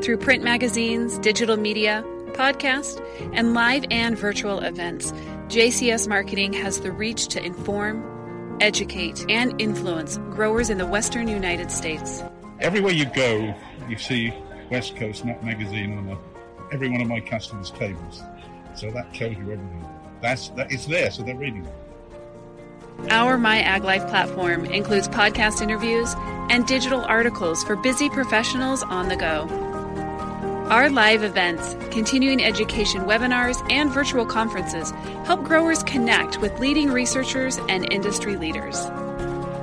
through 0.01 0.17
print 0.17 0.43
magazines, 0.43 1.19
digital 1.19 1.59
media, 1.59 2.03
podcast, 2.33 3.05
and 3.35 3.53
live 3.53 3.85
and 3.91 4.17
virtual 4.17 4.61
events. 4.61 5.13
JCS 5.49 6.09
Marketing 6.09 6.55
has 6.55 6.81
the 6.81 6.91
reach 6.91 7.29
to 7.29 7.45
inform, 7.45 8.03
educate, 8.61 9.25
and 9.29 9.61
influence 9.61 10.19
growers 10.31 10.71
in 10.71 10.79
the 10.79 10.87
western 10.87 11.29
United 11.29 11.71
States. 11.71 12.23
Everywhere 12.61 12.93
you 12.93 13.07
go, 13.07 13.55
you 13.89 13.97
see 13.99 14.35
West 14.71 14.97
Coast 14.97 15.25
Nut 15.25 15.43
Magazine 15.43 15.99
on 15.99 16.09
a, 16.11 16.75
every 16.75 16.89
one 16.89 17.01
of 17.01 17.09
my 17.09 17.21
customers' 17.21 17.71
tables. 17.71 18.23
So 18.75 18.91
that 18.91 19.13
tells 19.15 19.37
you 19.37 19.43
everything. 19.43 19.85
That's 20.21 20.49
that 20.51 20.71
it's 20.71 20.87
there, 20.87 21.11
so 21.11 21.23
they're 21.23 21.37
reading 21.37 21.67
it. 21.67 23.11
Our 23.11 23.39
My 23.39 23.61
Ag 23.61 23.83
Life 23.83 24.07
platform 24.09 24.67
includes 24.67 25.09
podcast 25.09 25.63
interviews 25.63 26.15
and 26.51 26.67
digital 26.67 27.01
articles 27.01 27.65
for 27.65 27.77
busy 27.77 28.11
professionals 28.11 28.83
on 28.83 29.09
the 29.09 29.17
go. 29.17 29.70
Our 30.71 30.89
live 30.89 31.25
events, 31.25 31.75
continuing 31.91 32.45
education 32.45 33.01
webinars, 33.01 33.61
and 33.73 33.91
virtual 33.91 34.25
conferences 34.25 34.93
help 35.25 35.43
growers 35.43 35.83
connect 35.83 36.41
with 36.41 36.61
leading 36.61 36.93
researchers 36.93 37.59
and 37.69 37.93
industry 37.93 38.37
leaders. 38.37 38.85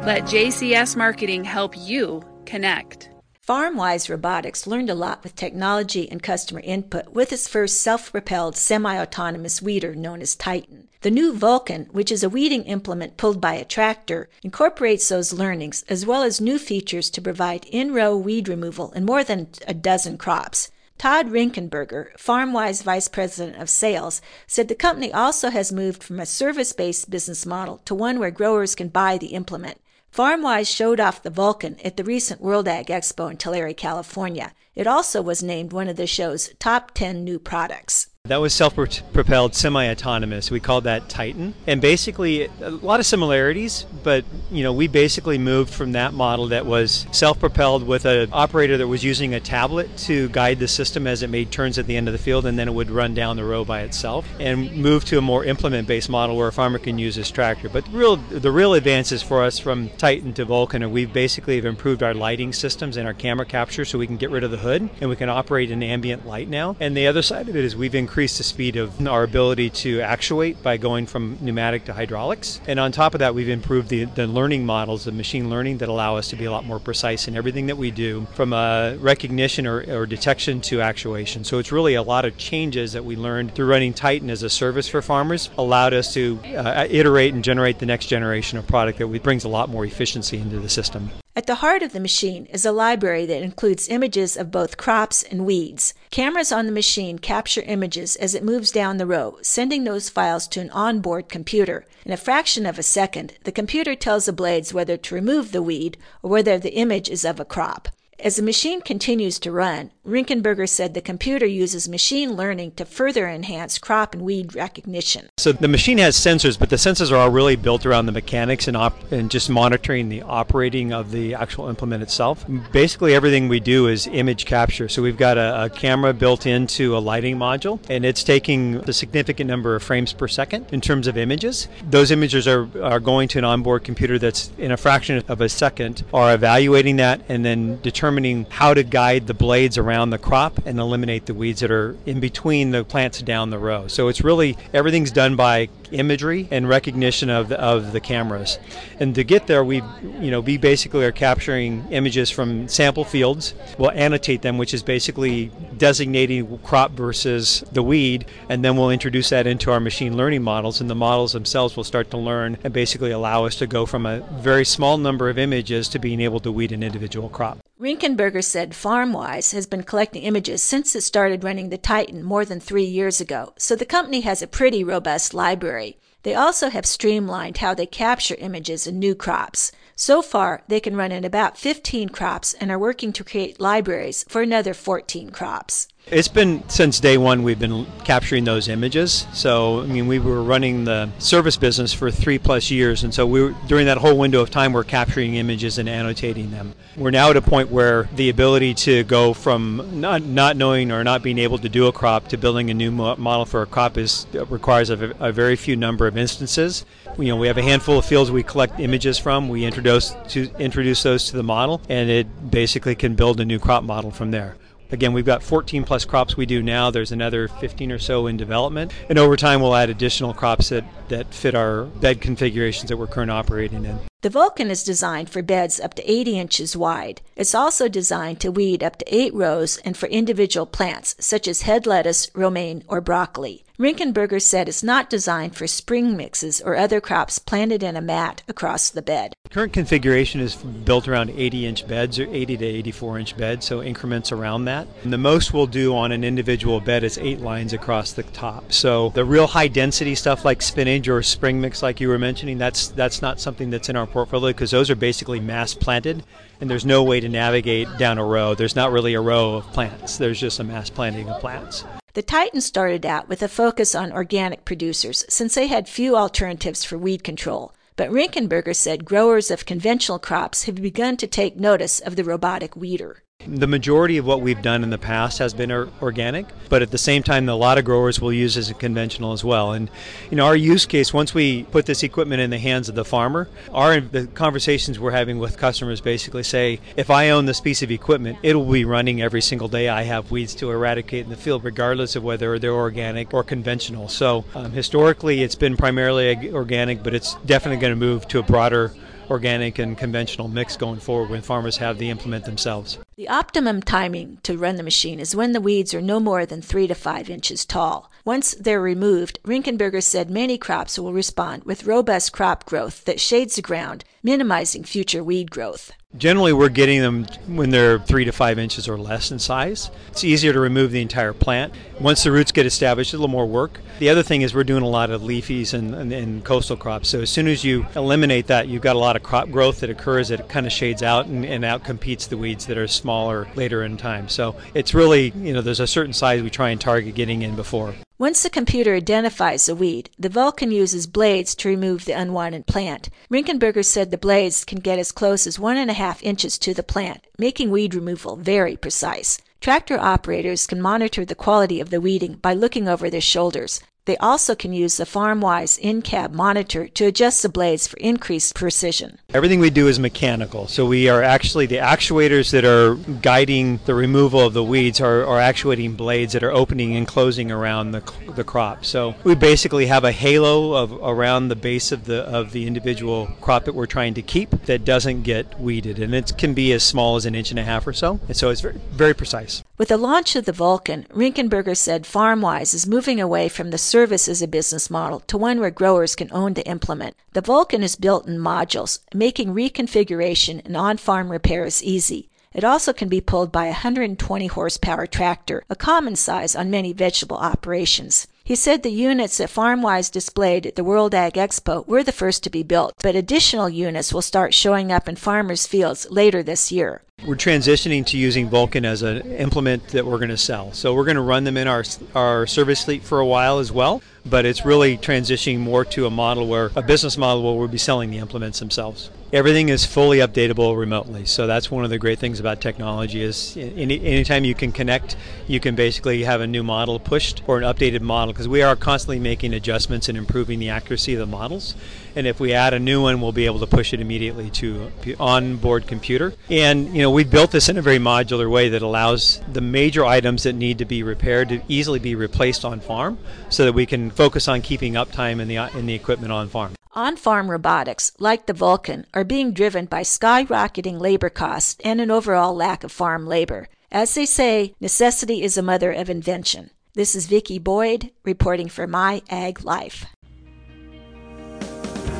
Let 0.05 0.23
JCS 0.23 0.97
Marketing 0.97 1.45
help 1.45 1.77
you 1.77 2.23
connect. 2.45 3.09
FarmWise 3.47 4.09
Robotics 4.09 4.67
learned 4.67 4.89
a 4.89 4.95
lot 4.95 5.23
with 5.23 5.33
technology 5.33 6.11
and 6.11 6.21
customer 6.21 6.59
input 6.59 7.07
with 7.13 7.31
its 7.31 7.47
first 7.47 7.81
self 7.81 8.11
propelled 8.11 8.57
semi 8.57 8.99
autonomous 8.99 9.61
weeder 9.61 9.95
known 9.95 10.21
as 10.21 10.35
Titan. 10.35 10.89
The 11.03 11.11
new 11.11 11.33
Vulcan, 11.33 11.85
which 11.91 12.11
is 12.11 12.21
a 12.21 12.29
weeding 12.29 12.63
implement 12.63 13.15
pulled 13.15 13.39
by 13.39 13.53
a 13.53 13.63
tractor, 13.63 14.27
incorporates 14.43 15.07
those 15.07 15.31
learnings 15.31 15.85
as 15.87 16.05
well 16.05 16.23
as 16.23 16.41
new 16.41 16.59
features 16.59 17.09
to 17.11 17.21
provide 17.21 17.63
in 17.71 17.93
row 17.93 18.17
weed 18.17 18.49
removal 18.49 18.91
in 18.91 19.05
more 19.05 19.23
than 19.23 19.47
a 19.65 19.73
dozen 19.73 20.17
crops. 20.17 20.69
Todd 20.97 21.29
Rinkenberger, 21.29 22.17
FarmWise 22.17 22.81
Vice 22.81 23.07
President 23.07 23.61
of 23.61 23.69
Sales, 23.69 24.19
said 24.47 24.67
the 24.67 24.73
company 24.73 25.13
also 25.13 25.51
has 25.51 25.71
moved 25.71 26.03
from 26.03 26.19
a 26.19 26.25
service 26.25 26.73
based 26.73 27.11
business 27.11 27.45
model 27.45 27.77
to 27.85 27.93
one 27.93 28.17
where 28.17 28.31
growers 28.31 28.73
can 28.73 28.87
buy 28.87 29.19
the 29.19 29.27
implement. 29.27 29.79
FarmWise 30.11 30.73
showed 30.73 30.99
off 30.99 31.21
the 31.21 31.29
Vulcan 31.29 31.79
at 31.83 31.97
the 31.97 32.03
recent 32.03 32.41
World 32.41 32.67
Ag 32.67 32.87
Expo 32.87 33.29
in 33.29 33.37
Tulare, 33.37 33.75
California. 33.75 34.53
It 34.73 34.87
also 34.87 35.21
was 35.21 35.43
named 35.43 35.71
one 35.71 35.87
of 35.87 35.97
the 35.97 36.07
show's 36.07 36.49
top 36.57 36.91
10 36.95 37.23
new 37.23 37.37
products. 37.37 38.09
That 38.27 38.41
was 38.41 38.53
self-propelled 38.53 39.55
semi-autonomous. 39.55 40.51
We 40.51 40.59
called 40.59 40.83
that 40.83 41.07
Titan. 41.07 41.53
And 41.65 41.79
basically 41.79 42.49
a 42.61 42.69
lot 42.69 42.99
of 42.99 43.05
similarities, 43.05 43.85
but 44.03 44.25
you 44.51 44.63
know, 44.63 44.73
we 44.73 44.87
basically 44.87 45.37
moved 45.37 45.73
from 45.73 45.93
that 45.93 46.13
model 46.13 46.47
that 46.47 46.65
was 46.65 47.07
self-propelled 47.11 47.87
with 47.87 48.05
an 48.05 48.29
operator 48.33 48.77
that 48.77 48.87
was 48.87 49.03
using 49.03 49.33
a 49.33 49.39
tablet 49.39 49.95
to 49.97 50.27
guide 50.29 50.59
the 50.59 50.67
system 50.67 51.07
as 51.07 51.23
it 51.23 51.29
made 51.29 51.51
turns 51.51 51.77
at 51.77 51.87
the 51.87 51.95
end 51.95 52.07
of 52.07 52.11
the 52.11 52.17
field 52.17 52.45
and 52.45 52.59
then 52.59 52.67
it 52.67 52.73
would 52.73 52.91
run 52.91 53.13
down 53.13 53.37
the 53.37 53.43
row 53.45 53.63
by 53.63 53.81
itself 53.81 54.27
and 54.39 54.75
move 54.75 55.05
to 55.05 55.17
a 55.17 55.21
more 55.21 55.45
implement-based 55.45 56.09
model 56.09 56.35
where 56.35 56.47
a 56.47 56.53
farmer 56.53 56.79
can 56.79 56.99
use 56.99 57.15
his 57.15 57.31
tractor. 57.31 57.69
But 57.69 57.85
the 57.85 57.91
real 57.91 58.17
the 58.17 58.51
real 58.51 58.73
advances 58.73 59.23
for 59.23 59.43
us 59.43 59.57
from 59.57 59.89
Titan 59.97 60.33
to 60.33 60.45
Vulcan 60.45 60.83
are 60.83 60.89
we've 60.89 61.13
basically 61.13 61.55
have 61.55 61.65
improved 61.65 62.03
our 62.03 62.13
lighting 62.13 62.51
systems 62.51 62.97
and 62.97 63.07
our 63.07 63.13
camera 63.13 63.45
capture 63.45 63.85
so 63.85 63.97
we 63.97 64.07
can 64.07 64.17
get 64.17 64.29
rid 64.29 64.43
of 64.43 64.51
the 64.51 64.57
hood 64.57 64.89
and 64.99 65.09
we 65.09 65.15
can 65.15 65.29
operate 65.29 65.71
in 65.71 65.81
ambient 65.81 66.25
light 66.25 66.49
now. 66.49 66.75
And 66.79 66.95
the 66.95 67.07
other 67.07 67.21
side 67.21 67.47
of 67.47 67.55
it 67.55 67.63
is 67.63 67.75
we've 67.75 67.95
increased 67.95 68.16
increase 68.17 68.39
the 68.39 68.43
speed 68.43 68.77
of 68.77 69.05
our 69.05 69.21
ability 69.21 69.69
to 69.69 70.01
actuate 70.01 70.63
by 70.63 70.75
going 70.75 71.05
from 71.05 71.37
pneumatic 71.39 71.85
to 71.85 71.93
hydraulics. 71.93 72.59
And 72.65 72.79
on 72.79 72.91
top 72.91 73.13
of 73.13 73.19
that, 73.19 73.35
we've 73.35 73.47
improved 73.47 73.89
the, 73.89 74.05
the 74.05 74.25
learning 74.25 74.65
models 74.65 75.05
of 75.05 75.13
machine 75.13 75.51
learning 75.51 75.77
that 75.77 75.87
allow 75.87 76.15
us 76.15 76.27
to 76.29 76.35
be 76.35 76.45
a 76.45 76.51
lot 76.51 76.65
more 76.65 76.79
precise 76.79 77.27
in 77.27 77.37
everything 77.37 77.67
that 77.67 77.77
we 77.77 77.91
do 77.91 78.25
from 78.33 78.53
uh, 78.53 78.95
recognition 78.95 79.67
or, 79.67 79.83
or 79.87 80.07
detection 80.07 80.61
to 80.61 80.81
actuation. 80.81 81.43
So 81.43 81.59
it's 81.59 81.71
really 81.71 81.93
a 81.93 82.01
lot 82.01 82.25
of 82.25 82.39
changes 82.39 82.93
that 82.93 83.05
we 83.05 83.15
learned 83.15 83.53
through 83.53 83.67
running 83.67 83.93
Titan 83.93 84.31
as 84.31 84.41
a 84.41 84.49
service 84.49 84.89
for 84.89 85.03
farmers 85.03 85.51
allowed 85.55 85.93
us 85.93 86.11
to 86.15 86.39
uh, 86.55 86.87
iterate 86.89 87.35
and 87.35 87.43
generate 87.43 87.77
the 87.77 87.85
next 87.85 88.07
generation 88.07 88.57
of 88.57 88.65
product 88.65 88.97
that 88.97 89.21
brings 89.21 89.43
a 89.43 89.47
lot 89.47 89.69
more 89.69 89.85
efficiency 89.85 90.39
into 90.39 90.59
the 90.59 90.69
system. 90.69 91.11
At 91.37 91.45
the 91.45 91.61
heart 91.61 91.83
of 91.83 91.93
the 91.93 91.99
machine 91.99 92.47
is 92.47 92.65
a 92.65 92.71
library 92.71 93.27
that 93.27 93.43
includes 93.43 93.89
images 93.89 94.35
of 94.35 94.49
both 94.49 94.75
crops 94.75 95.21
and 95.21 95.45
weeds. 95.45 95.93
Cameras 96.09 96.51
on 96.51 96.65
the 96.65 96.71
machine 96.71 97.19
capture 97.19 97.61
images 97.61 98.15
as 98.15 98.33
it 98.33 98.43
moves 98.43 98.71
down 98.71 98.97
the 98.97 99.05
row, 99.05 99.37
sending 99.43 99.83
those 99.83 100.09
files 100.09 100.47
to 100.47 100.61
an 100.61 100.71
onboard 100.71 101.29
computer. 101.29 101.85
In 102.03 102.11
a 102.11 102.17
fraction 102.17 102.65
of 102.65 102.79
a 102.79 102.81
second, 102.81 103.35
the 103.43 103.51
computer 103.51 103.93
tells 103.93 104.25
the 104.25 104.33
blades 104.33 104.73
whether 104.73 104.97
to 104.97 105.13
remove 105.13 105.51
the 105.51 105.61
weed 105.61 105.99
or 106.23 106.31
whether 106.31 106.57
the 106.57 106.73
image 106.73 107.07
is 107.07 107.23
of 107.23 107.39
a 107.39 107.45
crop. 107.45 107.89
As 108.19 108.37
the 108.37 108.41
machine 108.41 108.81
continues 108.81 109.37
to 109.37 109.51
run, 109.51 109.91
Rinkenberger 110.07 110.67
said 110.67 110.93
the 110.93 111.01
computer 111.01 111.45
uses 111.45 111.87
machine 111.89 112.33
learning 112.33 112.71
to 112.71 112.85
further 112.85 113.27
enhance 113.27 113.77
crop 113.77 114.13
and 114.13 114.23
weed 114.23 114.55
recognition. 114.55 115.29
So 115.37 115.51
the 115.51 115.67
machine 115.67 115.97
has 115.97 116.17
sensors, 116.17 116.57
but 116.57 116.69
the 116.69 116.77
sensors 116.77 117.11
are 117.11 117.17
all 117.17 117.29
really 117.29 117.55
built 117.55 117.85
around 117.85 118.05
the 118.05 118.11
mechanics 118.11 118.67
and, 118.67 118.77
op- 118.77 119.11
and 119.11 119.29
just 119.29 119.49
monitoring 119.49 120.09
the 120.09 120.21
operating 120.23 120.93
of 120.93 121.11
the 121.11 121.35
actual 121.35 121.67
implement 121.69 122.03
itself. 122.03 122.45
Basically, 122.71 123.13
everything 123.13 123.47
we 123.47 123.59
do 123.59 123.87
is 123.87 124.07
image 124.07 124.45
capture. 124.45 124.89
So 124.89 125.01
we've 125.01 125.17
got 125.17 125.37
a, 125.37 125.65
a 125.65 125.69
camera 125.69 126.13
built 126.13 126.45
into 126.45 126.97
a 126.97 126.99
lighting 126.99 127.37
module, 127.37 127.79
and 127.89 128.05
it's 128.05 128.23
taking 128.23 128.77
a 128.77 128.93
significant 128.93 129.47
number 129.47 129.75
of 129.75 129.83
frames 129.83 130.13
per 130.13 130.27
second 130.27 130.67
in 130.71 130.81
terms 130.81 131.07
of 131.07 131.17
images. 131.17 131.67
Those 131.89 132.11
images 132.11 132.47
are, 132.47 132.67
are 132.81 132.99
going 132.99 133.27
to 133.29 133.39
an 133.39 133.43
onboard 133.43 133.83
computer 133.83 134.17
that's 134.17 134.51
in 134.57 134.71
a 134.71 134.77
fraction 134.77 135.23
of 135.27 135.41
a 135.41 135.49
second, 135.49 136.03
are 136.13 136.33
evaluating 136.33 136.95
that, 136.97 137.21
and 137.29 137.43
then 137.43 137.79
determining 137.81 138.07
determining 138.07 138.45
how 138.49 138.73
to 138.73 138.83
guide 138.83 139.27
the 139.27 139.33
blades 139.33 139.77
around 139.77 139.96
the 140.09 140.17
crop 140.17 140.59
and 140.65 140.79
eliminate 140.79 141.25
the 141.25 141.33
weeds 141.33 141.61
that 141.61 141.71
are 141.71 141.95
in 142.05 142.19
between 142.19 142.71
the 142.71 142.83
plants 142.83 143.21
down 143.21 143.49
the 143.49 143.59
row. 143.59 143.87
So 143.87 144.07
it's 144.07 144.21
really 144.21 144.57
everything's 144.73 145.11
done 145.11 145.35
by 145.35 145.69
imagery 145.91 146.47
and 146.51 146.67
recognition 146.67 147.29
of 147.29 147.49
the, 147.49 147.59
of 147.59 147.91
the 147.91 147.99
cameras. 147.99 148.59
And 148.99 149.15
to 149.15 149.23
get 149.23 149.47
there, 149.47 149.63
we 149.63 149.81
you 150.19 150.31
know 150.31 150.39
we 150.39 150.57
basically 150.57 151.05
are 151.05 151.11
capturing 151.11 151.85
images 151.91 152.29
from 152.29 152.67
sample 152.67 153.03
fields. 153.03 153.53
We'll 153.77 153.91
annotate 153.91 154.41
them, 154.41 154.57
which 154.57 154.73
is 154.73 154.83
basically 154.83 155.51
designating 155.77 156.57
crop 156.59 156.91
versus 156.91 157.63
the 157.71 157.83
weed, 157.83 158.25
and 158.49 158.63
then 158.63 158.77
we'll 158.77 158.89
introduce 158.89 159.29
that 159.29 159.47
into 159.47 159.71
our 159.71 159.79
machine 159.79 160.17
learning 160.17 160.43
models, 160.43 160.81
and 160.81 160.89
the 160.89 160.95
models 160.95 161.33
themselves 161.33 161.75
will 161.75 161.83
start 161.83 162.11
to 162.11 162.17
learn 162.17 162.57
and 162.63 162.73
basically 162.73 163.11
allow 163.11 163.45
us 163.45 163.55
to 163.55 163.67
go 163.67 163.85
from 163.85 164.05
a 164.05 164.19
very 164.41 164.65
small 164.65 164.97
number 164.97 165.29
of 165.29 165.37
images 165.37 165.87
to 165.89 165.99
being 165.99 166.19
able 166.19 166.39
to 166.39 166.51
weed 166.51 166.71
an 166.71 166.83
individual 166.83 167.29
crop. 167.29 167.59
Rinkenberger 167.79 168.43
said 168.43 168.71
FarmWise 168.71 169.53
has 169.53 169.67
been 169.67 169.83
collecting 169.83 170.23
images 170.23 170.63
since 170.63 170.95
it 170.95 171.01
started 171.01 171.43
running 171.43 171.69
the 171.69 171.77
Titan 171.77 172.23
more 172.23 172.43
than 172.43 172.59
three 172.59 172.85
years 172.85 173.21
ago, 173.21 173.53
so 173.55 173.75
the 173.75 173.85
company 173.85 174.21
has 174.21 174.41
a 174.41 174.47
pretty 174.47 174.83
robust 174.83 175.35
library. 175.35 175.99
They 176.23 176.33
also 176.33 176.69
have 176.69 176.87
streamlined 176.87 177.57
how 177.57 177.75
they 177.75 177.85
capture 177.85 178.33
images 178.39 178.87
in 178.87 178.97
new 178.97 179.13
crops. 179.13 179.71
So 179.95 180.23
far, 180.23 180.63
they 180.67 180.79
can 180.79 180.95
run 180.95 181.11
in 181.11 181.23
about 181.23 181.55
15 181.55 182.09
crops 182.09 182.55
and 182.55 182.71
are 182.71 182.79
working 182.79 183.13
to 183.13 183.23
create 183.23 183.59
libraries 183.59 184.25
for 184.27 184.41
another 184.41 184.73
14 184.73 185.29
crops. 185.29 185.87
It's 186.09 186.29
been 186.29 186.63
since 186.69 187.01
day 187.01 187.17
one 187.17 187.43
we've 187.43 187.59
been 187.59 187.85
capturing 188.05 188.45
those 188.45 188.69
images. 188.69 189.27
So, 189.33 189.81
I 189.81 189.87
mean, 189.87 190.07
we 190.07 190.19
were 190.19 190.41
running 190.41 190.85
the 190.85 191.09
service 191.19 191.57
business 191.57 191.91
for 191.91 192.09
three 192.09 192.39
plus 192.39 192.71
years, 192.71 193.03
and 193.03 193.13
so 193.13 193.27
we 193.27 193.43
were, 193.43 193.55
during 193.67 193.87
that 193.87 193.97
whole 193.97 194.17
window 194.17 194.39
of 194.39 194.49
time, 194.49 194.71
we're 194.71 194.85
capturing 194.85 195.35
images 195.35 195.77
and 195.77 195.89
annotating 195.89 196.49
them. 196.49 196.73
We're 196.95 197.11
now 197.11 197.29
at 197.29 197.35
a 197.35 197.41
point 197.41 197.71
where 197.71 198.07
the 198.15 198.29
ability 198.29 198.73
to 198.75 199.03
go 199.03 199.33
from 199.33 199.99
not, 199.99 200.21
not 200.21 200.55
knowing 200.55 200.93
or 200.93 201.03
not 201.03 201.23
being 201.23 201.39
able 201.39 201.57
to 201.57 201.67
do 201.67 201.87
a 201.87 201.91
crop 201.91 202.29
to 202.29 202.37
building 202.37 202.69
a 202.69 202.73
new 202.73 202.89
model 202.89 203.43
for 203.43 203.61
a 203.61 203.65
crop 203.65 203.97
is 203.97 204.27
requires 204.49 204.89
a, 204.89 205.13
a 205.19 205.33
very 205.33 205.57
few 205.57 205.75
number 205.75 206.07
of 206.07 206.17
instances. 206.17 206.85
You 207.17 207.25
know, 207.25 207.35
we 207.35 207.47
have 207.47 207.57
a 207.57 207.63
handful 207.63 207.99
of 207.99 208.05
fields 208.05 208.31
we 208.31 208.43
collect 208.43 208.79
images 208.79 209.17
from. 209.17 209.49
We 209.49 209.65
introduce 209.65 210.15
to 210.29 210.49
introduce 210.57 211.03
those 211.03 211.29
to 211.31 211.35
the 211.35 211.43
model, 211.43 211.81
and 211.89 212.09
it 212.09 212.49
basically 212.49 212.95
can 212.95 213.15
build 213.15 213.41
a 213.41 213.45
new 213.45 213.59
crop 213.59 213.83
model 213.83 214.09
from 214.09 214.31
there. 214.31 214.55
Again, 214.91 215.13
we've 215.13 215.25
got 215.25 215.43
14 215.43 215.83
plus 215.83 216.05
crops 216.05 216.37
we 216.37 216.45
do 216.45 216.63
now. 216.63 216.91
There's 216.91 217.11
another 217.11 217.47
15 217.47 217.91
or 217.91 217.99
so 217.99 218.27
in 218.27 218.37
development. 218.37 218.93
And 219.09 219.19
over 219.19 219.35
time, 219.35 219.61
we'll 219.61 219.75
add 219.75 219.89
additional 219.89 220.33
crops 220.33 220.69
that, 220.69 220.85
that 221.09 221.33
fit 221.33 221.55
our 221.55 221.83
bed 221.85 222.21
configurations 222.21 222.89
that 222.89 222.97
we're 222.97 223.07
currently 223.07 223.35
operating 223.35 223.85
in. 223.85 223.99
The 224.27 224.31
Vulcan 224.31 224.69
is 224.69 224.83
designed 224.83 225.29
for 225.29 225.41
beds 225.41 225.79
up 225.79 225.93
to 225.93 226.03
80 226.11 226.37
inches 226.37 226.75
wide. 226.75 227.21
It's 227.37 227.55
also 227.55 227.87
designed 227.87 228.41
to 228.41 228.51
weed 228.51 228.83
up 228.83 228.97
to 228.97 229.05
eight 229.07 229.33
rows 229.33 229.77
and 229.85 229.95
for 229.95 230.07
individual 230.07 230.65
plants, 230.65 231.15
such 231.17 231.47
as 231.47 231.61
head 231.61 231.87
lettuce, 231.87 232.29
romaine, 232.35 232.83
or 232.89 232.99
broccoli. 232.99 233.63
Rinkenberger 233.79 234.41
said 234.41 234.67
it's 234.67 234.81
not 234.81 235.07
designed 235.07 235.55
for 235.55 235.67
spring 235.67 236.17
mixes 236.17 236.59
or 236.61 236.75
other 236.75 236.99
crops 236.99 237.37
planted 237.37 237.83
in 237.83 237.95
a 237.95 238.01
mat 238.01 238.41
across 238.47 238.89
the 238.89 239.03
bed. 239.03 239.35
Current 239.51 239.71
configuration 239.71 240.41
is 240.41 240.55
built 240.55 241.07
around 241.07 241.29
80 241.29 241.67
inch 241.67 241.87
beds 241.87 242.17
or 242.17 242.23
80 242.23 242.57
to 242.57 242.65
84 242.65 243.19
inch 243.19 243.37
beds, 243.37 243.67
so 243.67 243.83
increments 243.83 244.31
around 244.31 244.65
that. 244.65 244.87
And 245.03 245.13
the 245.13 245.19
most 245.19 245.53
we'll 245.53 245.67
do 245.67 245.95
on 245.95 246.11
an 246.11 246.23
individual 246.23 246.79
bed 246.79 247.03
is 247.03 247.19
eight 247.19 247.39
lines 247.39 247.71
across 247.71 248.13
the 248.13 248.23
top. 248.23 248.73
So 248.73 249.09
the 249.09 249.23
real 249.23 249.45
high 249.45 249.67
density 249.67 250.15
stuff 250.15 250.43
like 250.43 250.63
spinach 250.63 251.07
or 251.07 251.21
spring 251.21 251.61
mix, 251.61 251.83
like 251.83 252.01
you 252.01 252.09
were 252.09 252.17
mentioning, 252.17 252.57
that's 252.57 252.87
that's 252.87 253.21
not 253.21 253.39
something 253.39 253.69
that's 253.69 253.89
in 253.89 253.95
our 253.95 254.07
portfolio 254.25 254.49
because 254.49 254.71
those 254.71 254.89
are 254.89 254.95
basically 254.95 255.39
mass 255.39 255.75
planted 255.75 256.23
and 256.59 256.69
there's 256.69 256.85
no 256.85 257.03
way 257.03 257.19
to 257.19 257.29
navigate 257.29 257.87
down 257.99 258.17
a 258.17 258.25
row. 258.25 258.55
There's 258.55 258.75
not 258.75 258.91
really 258.91 259.13
a 259.13 259.21
row 259.21 259.55
of 259.55 259.65
plants. 259.73 260.17
There's 260.17 260.39
just 260.39 260.59
a 260.59 260.63
mass 260.63 260.89
planting 260.89 261.29
of 261.29 261.39
plants. 261.39 261.83
The 262.13 262.23
Titan 262.23 262.61
started 262.61 263.05
out 263.05 263.29
with 263.29 263.43
a 263.43 263.47
focus 263.47 263.93
on 263.93 264.11
organic 264.11 264.65
producers 264.65 265.23
since 265.29 265.53
they 265.53 265.67
had 265.67 265.87
few 265.87 266.17
alternatives 266.17 266.83
for 266.83 266.97
weed 266.97 267.23
control. 267.23 267.75
But 267.95 268.09
Rinkenberger 268.09 268.75
said 268.75 269.05
growers 269.05 269.51
of 269.51 269.67
conventional 269.67 270.17
crops 270.17 270.63
have 270.63 270.81
begun 270.81 271.15
to 271.17 271.27
take 271.27 271.57
notice 271.57 271.99
of 271.99 272.15
the 272.15 272.23
robotic 272.23 272.75
weeder. 272.75 273.23
The 273.47 273.65
majority 273.65 274.17
of 274.17 274.25
what 274.25 274.41
we've 274.41 274.61
done 274.61 274.83
in 274.83 274.89
the 274.89 274.97
past 274.97 275.39
has 275.39 275.53
been 275.53 275.71
organic, 275.71 276.47
but 276.67 276.81
at 276.81 276.91
the 276.91 276.97
same 276.97 277.23
time, 277.23 277.47
a 277.47 277.55
lot 277.55 277.77
of 277.77 277.85
growers 277.85 278.19
will 278.19 278.33
use 278.33 278.57
as 278.57 278.69
a 278.69 278.73
conventional 278.73 279.31
as 279.31 279.41
well. 279.41 279.71
And 279.71 279.89
you 280.29 280.35
know, 280.35 280.45
our 280.45 280.55
use 280.55 280.85
case 280.85 281.13
once 281.13 281.33
we 281.33 281.63
put 281.63 281.85
this 281.85 282.03
equipment 282.03 282.41
in 282.41 282.49
the 282.49 282.57
hands 282.57 282.89
of 282.89 282.95
the 282.95 283.05
farmer, 283.05 283.47
our 283.71 284.01
the 284.01 284.27
conversations 284.27 284.99
we're 284.99 285.11
having 285.11 285.39
with 285.39 285.57
customers 285.57 286.01
basically 286.01 286.43
say, 286.43 286.81
if 286.97 287.09
I 287.09 287.29
own 287.29 287.45
this 287.45 287.61
piece 287.61 287.81
of 287.81 287.89
equipment, 287.89 288.37
it 288.43 288.53
will 288.55 288.69
be 288.69 288.83
running 288.83 289.21
every 289.21 289.41
single 289.41 289.69
day. 289.69 289.87
I 289.87 290.03
have 290.03 290.29
weeds 290.29 290.53
to 290.55 290.69
eradicate 290.69 291.23
in 291.23 291.29
the 291.29 291.37
field, 291.37 291.63
regardless 291.63 292.17
of 292.17 292.25
whether 292.25 292.59
they're 292.59 292.73
organic 292.73 293.33
or 293.33 293.45
conventional. 293.45 294.09
So 294.09 294.43
um, 294.55 294.73
historically, 294.73 295.41
it's 295.41 295.55
been 295.55 295.77
primarily 295.77 296.51
organic, 296.51 297.01
but 297.01 297.13
it's 297.13 297.35
definitely 297.45 297.79
going 297.79 297.93
to 297.93 297.99
move 297.99 298.27
to 298.27 298.39
a 298.39 298.43
broader 298.43 298.93
organic 299.29 299.79
and 299.79 299.97
conventional 299.97 300.49
mix 300.49 300.75
going 300.75 300.99
forward 300.99 301.29
when 301.29 301.41
farmers 301.41 301.77
have 301.77 301.97
the 301.97 302.09
implement 302.09 302.43
themselves. 302.43 302.97
The 303.17 303.29
optimum 303.29 303.81
timing 303.81 304.37
to 304.43 304.59
run 304.59 304.75
the 304.75 304.83
machine 304.83 305.19
is 305.19 305.35
when 305.35 305.51
the 305.51 305.59
weeds 305.59 305.91
are 305.95 306.03
no 306.03 306.19
more 306.19 306.45
than 306.45 306.61
three 306.61 306.85
to 306.85 306.93
five 306.93 307.31
inches 307.31 307.65
tall. 307.65 308.11
Once 308.23 308.53
they're 308.53 308.79
removed, 308.79 309.39
Rinkenberger 309.43 310.03
said 310.03 310.29
many 310.29 310.55
crops 310.59 310.99
will 310.99 311.13
respond 311.13 311.63
with 311.63 311.87
robust 311.87 312.31
crop 312.31 312.65
growth 312.65 313.05
that 313.05 313.19
shades 313.19 313.55
the 313.55 313.63
ground, 313.63 314.03
minimizing 314.21 314.83
future 314.83 315.23
weed 315.23 315.49
growth. 315.49 315.93
Generally, 316.15 316.53
we're 316.53 316.69
getting 316.69 317.01
them 317.01 317.25
when 317.47 317.69
they're 317.69 317.99
three 317.99 318.23
to 318.23 318.31
five 318.31 318.57
inches 318.57 318.87
or 318.87 318.97
less 318.97 319.29
in 319.29 319.39
size. 319.39 319.91
It's 320.07 320.23
easier 320.23 320.53
to 320.53 320.59
remove 320.59 320.91
the 320.91 321.01
entire 321.01 321.33
plant. 321.33 321.73
Once 321.99 322.23
the 322.23 322.31
roots 322.31 322.53
get 322.53 322.65
established, 322.65 323.13
a 323.13 323.17
little 323.17 323.27
more 323.27 323.45
work. 323.45 323.81
The 323.99 324.09
other 324.09 324.23
thing 324.23 324.41
is 324.41 324.55
we're 324.55 324.63
doing 324.63 324.83
a 324.83 324.87
lot 324.87 325.09
of 325.11 325.21
leafies 325.21 325.73
and, 325.73 325.93
and, 325.93 326.13
and 326.13 326.45
coastal 326.45 326.77
crops. 326.77 327.09
So 327.09 327.19
as 327.19 327.29
soon 327.29 327.47
as 327.47 327.65
you 327.65 327.85
eliminate 327.93 328.47
that, 328.47 328.69
you've 328.69 328.81
got 328.81 328.95
a 328.95 328.99
lot 328.99 329.17
of 329.17 329.23
crop 329.23 329.51
growth 329.51 329.81
that 329.81 329.89
occurs 329.89 330.29
that 330.29 330.47
kind 330.47 330.65
of 330.65 330.71
shades 330.71 331.03
out 331.03 331.25
and, 331.25 331.45
and 331.45 331.65
out 331.65 331.83
competes 331.83 332.27
the 332.27 332.37
weeds 332.37 332.67
that 332.67 332.77
are 332.77 332.87
smaller 332.87 333.45
later 333.55 333.83
in 333.83 333.97
time. 333.97 334.29
So 334.29 334.55
it's 334.73 334.93
really, 334.93 335.33
you 335.35 335.51
know, 335.51 335.61
there's 335.61 335.81
a 335.81 335.87
certain 335.87 336.13
size 336.13 336.41
we 336.41 336.49
try 336.49 336.69
and 336.69 336.79
target 336.79 337.15
getting 337.15 337.41
in 337.41 337.57
before. 337.57 337.95
Once 338.19 338.41
the 338.41 338.49
computer 338.49 338.95
identifies 338.95 339.69
a 339.69 339.75
weed, 339.75 340.09
the 340.17 340.27
Vulcan 340.27 340.71
uses 340.71 341.05
blades 341.05 341.53
to 341.53 341.69
remove 341.69 342.05
the 342.05 342.13
unwanted 342.13 342.65
plant. 342.65 343.11
Rinkenberger 343.29 343.85
said 343.85 344.09
the 344.09 344.17
blades 344.17 344.65
can 344.65 344.79
get 344.79 344.97
as 344.97 345.11
close 345.11 345.45
as 345.45 345.59
one 345.59 345.77
and 345.77 345.91
a 345.91 345.93
half 345.97 346.23
inches 346.23 346.57
to 346.57 346.73
the 346.73 346.83
plant, 346.93 347.25
making 347.37 347.71
weed 347.71 347.93
removal 347.93 348.35
very 348.35 348.77
precise. 348.77 349.39
Tractor 349.59 349.99
operators 349.99 350.67
can 350.67 350.81
monitor 350.81 351.25
the 351.25 351.35
quality 351.35 351.81
of 351.81 351.89
the 351.89 351.99
weeding 351.99 352.35
by 352.35 352.53
looking 352.53 352.87
over 352.87 353.09
their 353.09 353.21
shoulders. 353.33 353.81
They 354.07 354.17
also 354.17 354.55
can 354.55 354.71
use 354.71 354.95
the 354.95 355.03
FarmWise 355.03 355.77
in-cab 355.79 356.31
monitor 356.31 356.87
to 356.87 357.05
adjust 357.05 357.43
the 357.43 357.49
blades 357.49 357.87
for 357.87 357.97
increased 357.97 358.55
precision. 358.55 359.19
Everything 359.33 359.59
we 359.59 359.69
do 359.69 359.89
is 359.89 359.99
mechanical, 359.99 360.67
so 360.67 360.85
we 360.85 361.09
are 361.09 361.21
actually 361.21 361.65
the 361.65 361.75
actuators 361.75 362.51
that 362.51 362.63
are 362.63 362.95
guiding 363.21 363.81
the 363.83 363.93
removal 363.93 364.39
of 364.39 364.53
the 364.53 364.63
weeds 364.63 365.01
are, 365.01 365.25
are 365.25 365.41
actuating 365.41 365.95
blades 365.95 366.31
that 366.31 366.41
are 366.41 366.53
opening 366.53 366.95
and 366.95 367.05
closing 367.05 367.51
around 367.51 367.91
the, 367.91 368.01
the 368.33 368.45
crop. 368.45 368.85
So 368.85 369.13
we 369.25 369.35
basically 369.35 369.87
have 369.87 370.05
a 370.05 370.13
halo 370.13 370.71
of 370.71 370.93
around 370.93 371.49
the 371.49 371.57
base 371.57 371.91
of 371.91 372.05
the 372.05 372.21
of 372.21 372.53
the 372.53 372.65
individual 372.65 373.27
crop 373.41 373.65
that 373.65 373.75
we're 373.75 373.87
trying 373.87 374.13
to 374.13 374.21
keep 374.21 374.51
that 374.67 374.85
doesn't 374.85 375.23
get 375.23 375.59
weeded, 375.59 375.99
and 375.99 376.15
it 376.15 376.31
can 376.37 376.53
be 376.53 376.71
as 376.71 376.81
small 376.81 377.17
as 377.17 377.25
an 377.25 377.35
inch 377.35 377.49
and 377.49 377.59
a 377.59 377.63
half 377.65 377.85
or 377.85 377.91
so, 377.91 378.21
and 378.29 378.37
so 378.37 378.51
it's 378.51 378.61
very 378.61 378.79
very 378.93 379.13
precise. 379.13 379.63
With 379.77 379.89
the 379.89 379.97
launch 379.97 380.35
of 380.35 380.45
the 380.45 380.51
Vulcan, 380.51 381.05
Rinkenberger 381.13 381.77
said 381.77 382.05
FarmWise 382.05 382.73
is 382.73 382.87
moving 382.87 383.21
away 383.21 383.47
from 383.47 383.69
the 383.69 383.77
service 383.77 384.27
as 384.27 384.41
a 384.41 384.47
business 384.47 384.89
model 384.89 385.19
to 385.27 385.37
one 385.37 385.59
where 385.59 385.69
growers 385.69 386.15
can 386.15 386.31
own 386.31 386.55
the 386.55 386.65
implement. 386.67 387.15
The 387.33 387.41
Vulcan 387.41 387.83
is 387.83 387.95
built 387.95 388.27
in 388.27 388.39
modules, 388.39 389.01
making 389.13 389.53
reconfiguration 389.53 390.65
and 390.65 390.75
on 390.75 390.97
farm 390.97 391.31
repairs 391.31 391.83
easy. 391.83 392.27
It 392.55 392.63
also 392.63 392.91
can 392.91 393.07
be 393.07 393.21
pulled 393.21 393.51
by 393.51 393.65
a 393.65 393.77
120 393.85 394.47
horsepower 394.47 395.05
tractor, 395.05 395.63
a 395.69 395.75
common 395.75 396.15
size 396.15 396.55
on 396.55 396.71
many 396.71 396.91
vegetable 396.91 397.37
operations. 397.37 398.25
He 398.47 398.55
said 398.55 398.81
the 398.81 398.89
units 398.89 399.39
that 399.39 399.49
FarmWise 399.49 400.09
displayed 400.09 400.65
at 400.65 400.77
the 400.77 400.83
World 400.85 401.13
Ag 401.13 401.33
Expo 401.33 401.85
were 401.85 402.01
the 402.01 402.13
first 402.13 402.43
to 402.43 402.49
be 402.49 402.63
built, 402.63 402.93
but 403.03 403.13
additional 403.13 403.67
units 403.67 404.13
will 404.13 404.21
start 404.21 404.53
showing 404.53 404.89
up 404.89 405.09
in 405.09 405.17
farmers' 405.17 405.67
fields 405.67 406.07
later 406.09 406.41
this 406.41 406.71
year. 406.71 407.01
We're 407.25 407.35
transitioning 407.35 408.05
to 408.05 408.17
using 408.17 408.47
Vulcan 408.47 408.85
as 408.85 409.01
an 409.01 409.33
implement 409.33 409.89
that 409.89 410.05
we're 410.05 410.17
going 410.17 410.29
to 410.29 410.37
sell. 410.37 410.71
So 410.71 410.93
we're 410.93 411.03
going 411.03 411.15
to 411.15 411.21
run 411.23 411.43
them 411.43 411.57
in 411.57 411.67
our 411.67 411.83
our 412.15 412.47
service 412.47 412.85
fleet 412.85 413.03
for 413.03 413.19
a 413.19 413.25
while 413.25 413.59
as 413.59 413.69
well, 413.69 414.01
but 414.25 414.45
it's 414.45 414.63
really 414.63 414.97
transitioning 414.97 415.59
more 415.59 415.83
to 415.83 416.05
a 416.05 416.09
model 416.09 416.47
where 416.47 416.71
a 416.77 416.81
business 416.81 417.17
model 417.17 417.43
where 417.43 417.59
we'll 417.59 417.67
be 417.67 417.77
selling 417.77 418.11
the 418.11 418.19
implements 418.19 418.59
themselves. 418.59 419.09
Everything 419.33 419.67
is 419.67 419.85
fully 419.85 420.19
updatable 420.19 420.77
remotely. 420.77 421.25
So 421.25 421.47
that's 421.47 421.69
one 421.69 421.83
of 421.83 421.89
the 421.89 421.97
great 421.97 422.17
things 422.17 422.39
about 422.39 422.61
technology 422.61 423.21
is 423.21 423.57
any, 423.57 424.01
anytime 424.01 424.45
you 424.45 424.55
can 424.55 424.71
connect, 424.71 425.17
you 425.47 425.59
can 425.59 425.75
basically 425.75 426.23
have 426.23 426.39
a 426.39 426.47
new 426.47 426.63
model 426.63 426.97
pushed 426.97 427.43
or 427.45 427.57
an 427.57 427.63
updated 427.63 427.99
model 427.99 428.31
because 428.33 428.47
we 428.47 428.61
are 428.61 428.77
constantly 428.77 429.19
making 429.19 429.53
adjustments 429.53 430.07
and 430.07 430.17
improving 430.17 430.59
the 430.59 430.69
accuracy 430.69 431.13
of 431.13 431.19
the 431.19 431.25
models. 431.25 431.75
And 432.17 432.25
if 432.25 432.39
we 432.39 432.51
add 432.51 432.73
a 432.73 432.79
new 432.79 433.03
one, 433.03 433.21
we'll 433.21 433.31
be 433.31 433.45
able 433.45 433.59
to 433.59 433.67
push 433.67 433.93
it 433.93 434.01
immediately 434.01 434.49
to 434.49 434.91
on-board 435.19 435.85
computer. 435.85 436.33
And 436.49 436.95
you 436.95 437.03
know, 437.03 437.11
we 437.11 437.23
built 437.23 437.51
this 437.51 437.69
in 437.69 437.77
a 437.77 437.81
very 437.83 437.99
modular 437.99 438.49
way 438.49 438.69
that 438.69 438.81
allows 438.81 439.39
the 439.53 439.61
major 439.61 440.03
items 440.03 440.41
that 440.41 440.53
need 440.53 440.79
to 440.79 440.85
be 440.85 441.03
repaired 441.03 441.49
to 441.49 441.61
easily 441.67 441.99
be 441.99 442.15
replaced 442.15 442.65
on 442.65 442.79
farm, 442.79 443.19
so 443.49 443.65
that 443.65 443.73
we 443.73 443.85
can 443.85 444.09
focus 444.09 444.47
on 444.47 444.63
keeping 444.63 444.93
uptime 444.93 445.39
in 445.39 445.47
the 445.47 445.57
in 445.77 445.85
the 445.85 445.93
equipment 445.93 446.33
on 446.33 446.49
farm. 446.49 446.73
On 446.93 447.15
farm 447.15 447.51
robotics, 447.51 448.11
like 448.17 448.47
the 448.47 448.53
Vulcan, 448.53 449.05
are 449.13 449.23
being 449.23 449.53
driven 449.53 449.85
by 449.85 450.01
skyrocketing 450.01 450.99
labor 450.99 451.29
costs 451.29 451.77
and 451.83 452.01
an 452.01 452.09
overall 452.09 452.55
lack 452.55 452.83
of 452.83 452.91
farm 452.91 453.27
labor. 453.27 453.69
As 453.91 454.15
they 454.15 454.25
say, 454.25 454.73
necessity 454.81 455.43
is 455.43 455.53
the 455.53 455.61
mother 455.61 455.91
of 455.91 456.09
invention. 456.09 456.71
This 456.95 457.13
is 457.13 457.27
Vicki 457.27 457.59
Boyd 457.59 458.09
reporting 458.23 458.69
for 458.69 458.87
My 458.87 459.21
Ag 459.29 459.63
Life. 459.63 460.07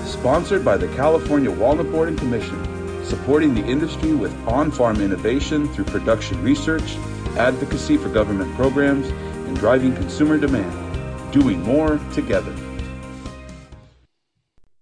Sponsored 0.07 0.63
by 0.63 0.77
the 0.77 0.87
California 0.95 1.51
Walnut 1.51 1.91
Board 1.91 2.07
and 2.07 2.17
Commission, 2.17 3.03
supporting 3.03 3.53
the 3.53 3.65
industry 3.65 4.13
with 4.13 4.33
on 4.47 4.71
farm 4.71 5.01
innovation 5.01 5.67
through 5.73 5.83
production 5.83 6.41
research, 6.41 6.95
advocacy 7.35 7.97
for 7.97 8.07
government 8.07 8.55
programs, 8.55 9.07
and 9.47 9.57
driving 9.57 9.93
consumer 9.93 10.37
demand. 10.37 11.33
Doing 11.33 11.61
more 11.61 11.99
together. 12.13 12.55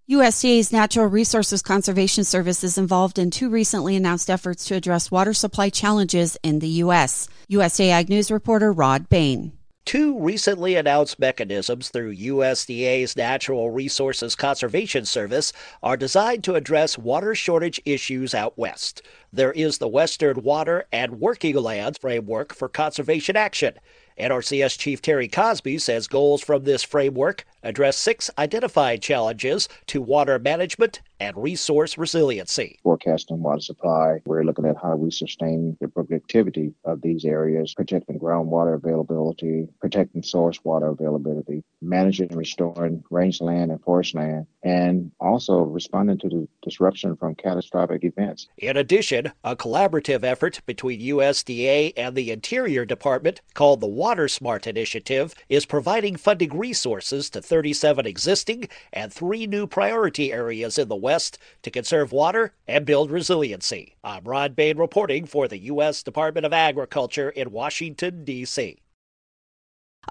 USDA's 0.08 0.72
Natural 0.72 1.08
Resources 1.08 1.64
Conservation 1.64 2.24
Service 2.24 2.64
is 2.64 2.78
involved 2.78 3.18
in 3.18 3.32
two 3.32 3.50
recently 3.50 3.96
announced 3.96 4.30
efforts 4.30 4.64
to 4.66 4.76
address 4.76 5.10
water 5.10 5.34
supply 5.34 5.70
challenges 5.70 6.38
in 6.44 6.60
the 6.60 6.70
U.S. 6.86 7.28
USDA 7.50 7.90
Ag 7.90 8.10
News 8.10 8.30
reporter 8.30 8.72
Rod 8.72 9.10
Bain. 9.10 9.54
Two 9.86 10.18
recently 10.20 10.74
announced 10.76 11.20
mechanisms 11.20 11.90
through 11.90 12.16
USDA's 12.16 13.16
Natural 13.16 13.70
Resources 13.70 14.36
Conservation 14.36 15.06
Service 15.06 15.54
are 15.84 15.96
designed 15.96 16.44
to 16.46 16.56
address 16.56 16.98
water 16.98 17.36
shortage 17.36 17.80
issues 17.86 18.34
out 18.34 18.58
west. 18.58 19.04
There 19.32 19.52
is 19.52 19.78
the 19.78 19.88
Western 19.88 20.42
Water 20.42 20.88
and 20.92 21.20
Working 21.20 21.56
Lands 21.58 22.00
Framework 22.00 22.56
for 22.56 22.68
Conservation 22.68 23.38
Action. 23.38 23.76
NRCS 24.20 24.80
Chief 24.80 25.04
Terry 25.04 25.28
Cosby 25.28 25.78
says 25.78 26.08
goals 26.08 26.42
from 26.42 26.64
this 26.64 26.82
framework 26.82 27.46
address 27.66 27.98
six 27.98 28.30
identified 28.38 29.02
challenges 29.02 29.68
to 29.88 30.02
water 30.02 30.40
management 30.40 31.02
and 31.20 31.36
resource 31.38 31.98
resiliency. 31.98 32.80
Forecasting 32.84 33.42
water 33.42 33.62
supply, 33.62 34.20
we're 34.26 34.44
looking 34.44 34.66
at 34.66 34.76
how 34.82 34.96
we 34.96 35.12
sustain 35.12 35.78
the 35.80 35.88
productivity 35.88 36.74
of 36.84 37.02
these 37.02 37.26
areas, 37.26 37.74
protecting 37.74 38.20
groundwater 38.20 38.76
availability, 38.76 39.68
protecting 39.80 40.24
source 40.24 40.60
water 40.64 40.88
availability, 40.88 41.64
managing 41.82 42.26
and 42.30 42.38
restoring 42.38 43.04
rangeland 43.10 43.72
and 43.72 43.82
forest 43.82 44.16
land, 44.16 44.46
and 44.64 45.12
also 45.20 45.60
responding 45.60 46.18
to 46.18 46.30
the 46.30 46.48
disruption 46.64 47.16
from 47.16 47.36
catastrophic 47.36 48.04
events. 48.04 48.48
In 48.58 48.78
addition, 48.78 49.32
a 49.44 49.56
collaborative 49.56 50.24
effort 50.24 50.62
between 50.66 51.00
USDA 51.02 51.94
and 51.96 52.16
the 52.16 52.32
Interior 52.32 52.86
Department 52.86 53.42
called 53.54 53.80
the 53.80 53.88
Water 53.88 54.28
Smart 54.28 54.68
Initiative 54.68 55.34
is 55.50 55.66
providing 55.66 56.16
funding 56.16 56.58
resources 56.58 57.30
to 57.30 57.42
37 57.56 58.06
existing 58.06 58.68
and 58.92 59.14
three 59.14 59.48
new 59.48 59.66
priority 59.66 60.34
areas 60.34 60.78
in 60.78 60.90
the 60.90 60.96
West 60.98 61.38
to 61.62 61.72
conserve 61.72 62.12
water 62.12 62.54
and 62.68 62.86
build 62.86 63.10
resiliency. 63.10 63.96
I'm 64.04 64.26
Rod 64.26 64.58
Bain 64.58 64.78
reporting 64.78 65.26
for 65.26 65.48
the 65.48 65.60
U.S. 65.60 66.04
Department 66.04 66.46
of 66.46 66.52
Agriculture 66.52 67.30
in 67.30 67.52
Washington, 67.52 68.26
D.C. 68.26 68.82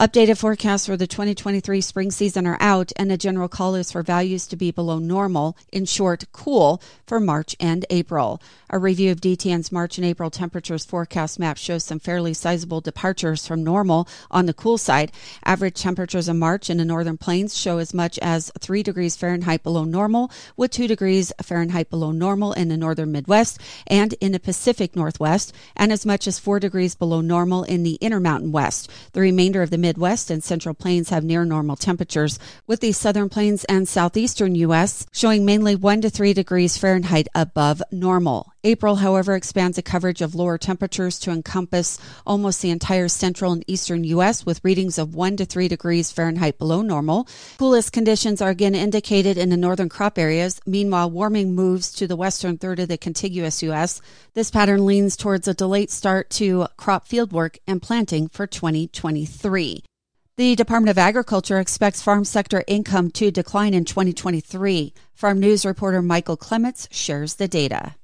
Updated 0.01 0.39
forecasts 0.39 0.87
for 0.87 0.97
the 0.97 1.07
2023 1.07 1.81
spring 1.81 2.11
season 2.11 2.49
are 2.49 2.59
out, 2.59 2.91
and 2.97 3.13
a 3.13 3.17
general 3.17 3.47
call 3.47 3.77
is 3.77 3.93
for 3.93 4.03
values 4.03 4.49
to 4.49 4.57
be 4.57 4.73
below 4.73 4.99
normal, 4.99 5.57
in 5.71 5.85
short, 5.85 6.25
cool, 6.33 6.83
for 7.07 7.21
March 7.21 7.55
and 7.61 7.87
April. 7.91 8.43
A 8.71 8.79
review 8.79 9.13
of 9.13 9.21
DTN's 9.21 9.71
March 9.71 9.97
and 9.97 10.05
April 10.05 10.31
temperatures 10.31 10.85
forecast 10.85 11.39
map 11.39 11.57
shows 11.59 11.85
some 11.85 12.01
fairly 12.01 12.35
sizable 12.35 12.81
departures 12.81 13.47
from 13.47 13.63
normal 13.63 14.09
on 14.33 14.47
the 14.47 14.53
cool 14.53 14.79
side. 14.79 15.13
Average 15.45 15.81
temperatures 15.81 16.29
in 16.29 16.41
March 16.41 16.69
in 16.69 16.79
the 16.79 16.85
northern 16.85 17.17
plains 17.17 17.57
show 17.57 17.79
as 17.79 17.95
much 17.95 18.19
as 18.19 18.51
3 18.59 18.83
degrees 18.83 19.15
Fahrenheit 19.15 19.63
below 19.63 19.85
normal, 19.85 20.29
with 20.57 20.73
2 20.73 20.89
degrees 20.89 21.33
Fahrenheit 21.41 21.89
below 21.89 22.11
normal 22.11 22.53
in 22.55 22.67
the 22.67 22.77
northern 22.77 23.13
Midwest 23.13 23.61
and 23.87 24.15
in 24.15 24.33
the 24.33 24.41
Pacific 24.41 24.97
Northwest, 24.97 25.55
and 25.77 25.93
as 25.93 26.05
much 26.05 26.27
as 26.27 26.41
4 26.41 26.59
degrees 26.59 26.97
below 26.97 27.21
normal 27.21 27.63
in 27.63 27.85
the 27.85 27.95
Intermountain 28.01 28.51
West. 28.51 28.91
The 29.13 29.21
remainder 29.21 29.63
of 29.63 29.71
the 29.71 29.84
Midwest 29.85 30.31
and 30.31 30.43
Central 30.43 30.75
Plains 30.75 31.11
have 31.11 31.25
near 31.25 31.45
normal 31.45 31.77
temperatures, 31.77 32.39
with 32.67 32.81
the 32.81 32.93
Southern 32.93 33.29
Plains 33.29 33.65
and 33.65 33.87
Southeastern 33.87 34.55
U.S. 34.55 35.07
showing 35.13 35.45
mainly 35.45 35.77
1 35.77 36.01
to 36.01 36.09
3 36.09 36.33
degrees 36.33 36.79
Fahrenheit 36.79 37.29
above 37.35 37.83
normal. 37.93 38.54
April, 38.67 38.97
however, 38.97 39.35
expands 39.35 39.77
the 39.77 39.83
coverage 39.83 40.23
of 40.23 40.35
lower 40.35 40.57
temperatures 40.57 41.19
to 41.19 41.31
encompass 41.31 41.99
almost 42.27 42.63
the 42.63 42.71
entire 42.71 43.09
central 43.09 43.53
and 43.53 43.63
eastern 43.67 44.05
U.S., 44.05 44.47
with 44.47 44.65
readings 44.65 44.97
of 44.97 45.15
1 45.15 45.37
to 45.37 45.45
3 45.45 45.69
degrees 45.69 46.11
Fahrenheit 46.11 46.59
below 46.59 46.81
normal. 46.81 47.29
Coolest 47.59 47.93
conditions 47.93 48.41
are 48.41 48.49
again 48.49 48.75
indicated 48.75 49.37
in 49.37 49.51
the 49.51 49.57
northern 49.59 49.91
crop 49.91 50.19
areas. 50.19 50.63
Meanwhile, 50.65 51.11
warming 51.11 51.55
moves 51.55 51.93
to 51.93 52.07
the 52.07 52.17
western 52.17 52.57
third 52.57 52.81
of 52.81 52.89
the 52.89 52.97
contiguous 52.97 53.63
U.S. 53.63 54.01
This 54.33 54.51
pattern 54.51 54.87
leans 54.87 55.15
towards 55.15 55.47
a 55.47 55.53
delayed 55.53 55.91
start 55.91 56.31
to 56.31 56.67
crop 56.79 57.07
fieldwork 57.07 57.59
and 57.67 57.83
planting 57.83 58.29
for 58.29 58.47
2023. 58.47 59.85
The 60.37 60.57
Department 60.57 60.91
of 60.91 60.99
Agriculture 60.99 61.61
expects 61.61 62.03
farm 62.03 62.25
sector 62.25 62.65
income 62.67 63.11
to 63.11 63.31
decline 63.31 63.75
in 63.75 63.85
2023. 63.85 64.95
Farm 65.13 65.39
News 65.39 65.67
reporter 65.67 66.01
Michael 66.01 66.39
Clements 66.39 66.89
shares 66.91 67.35
the 67.35 67.47
data. 67.47 67.97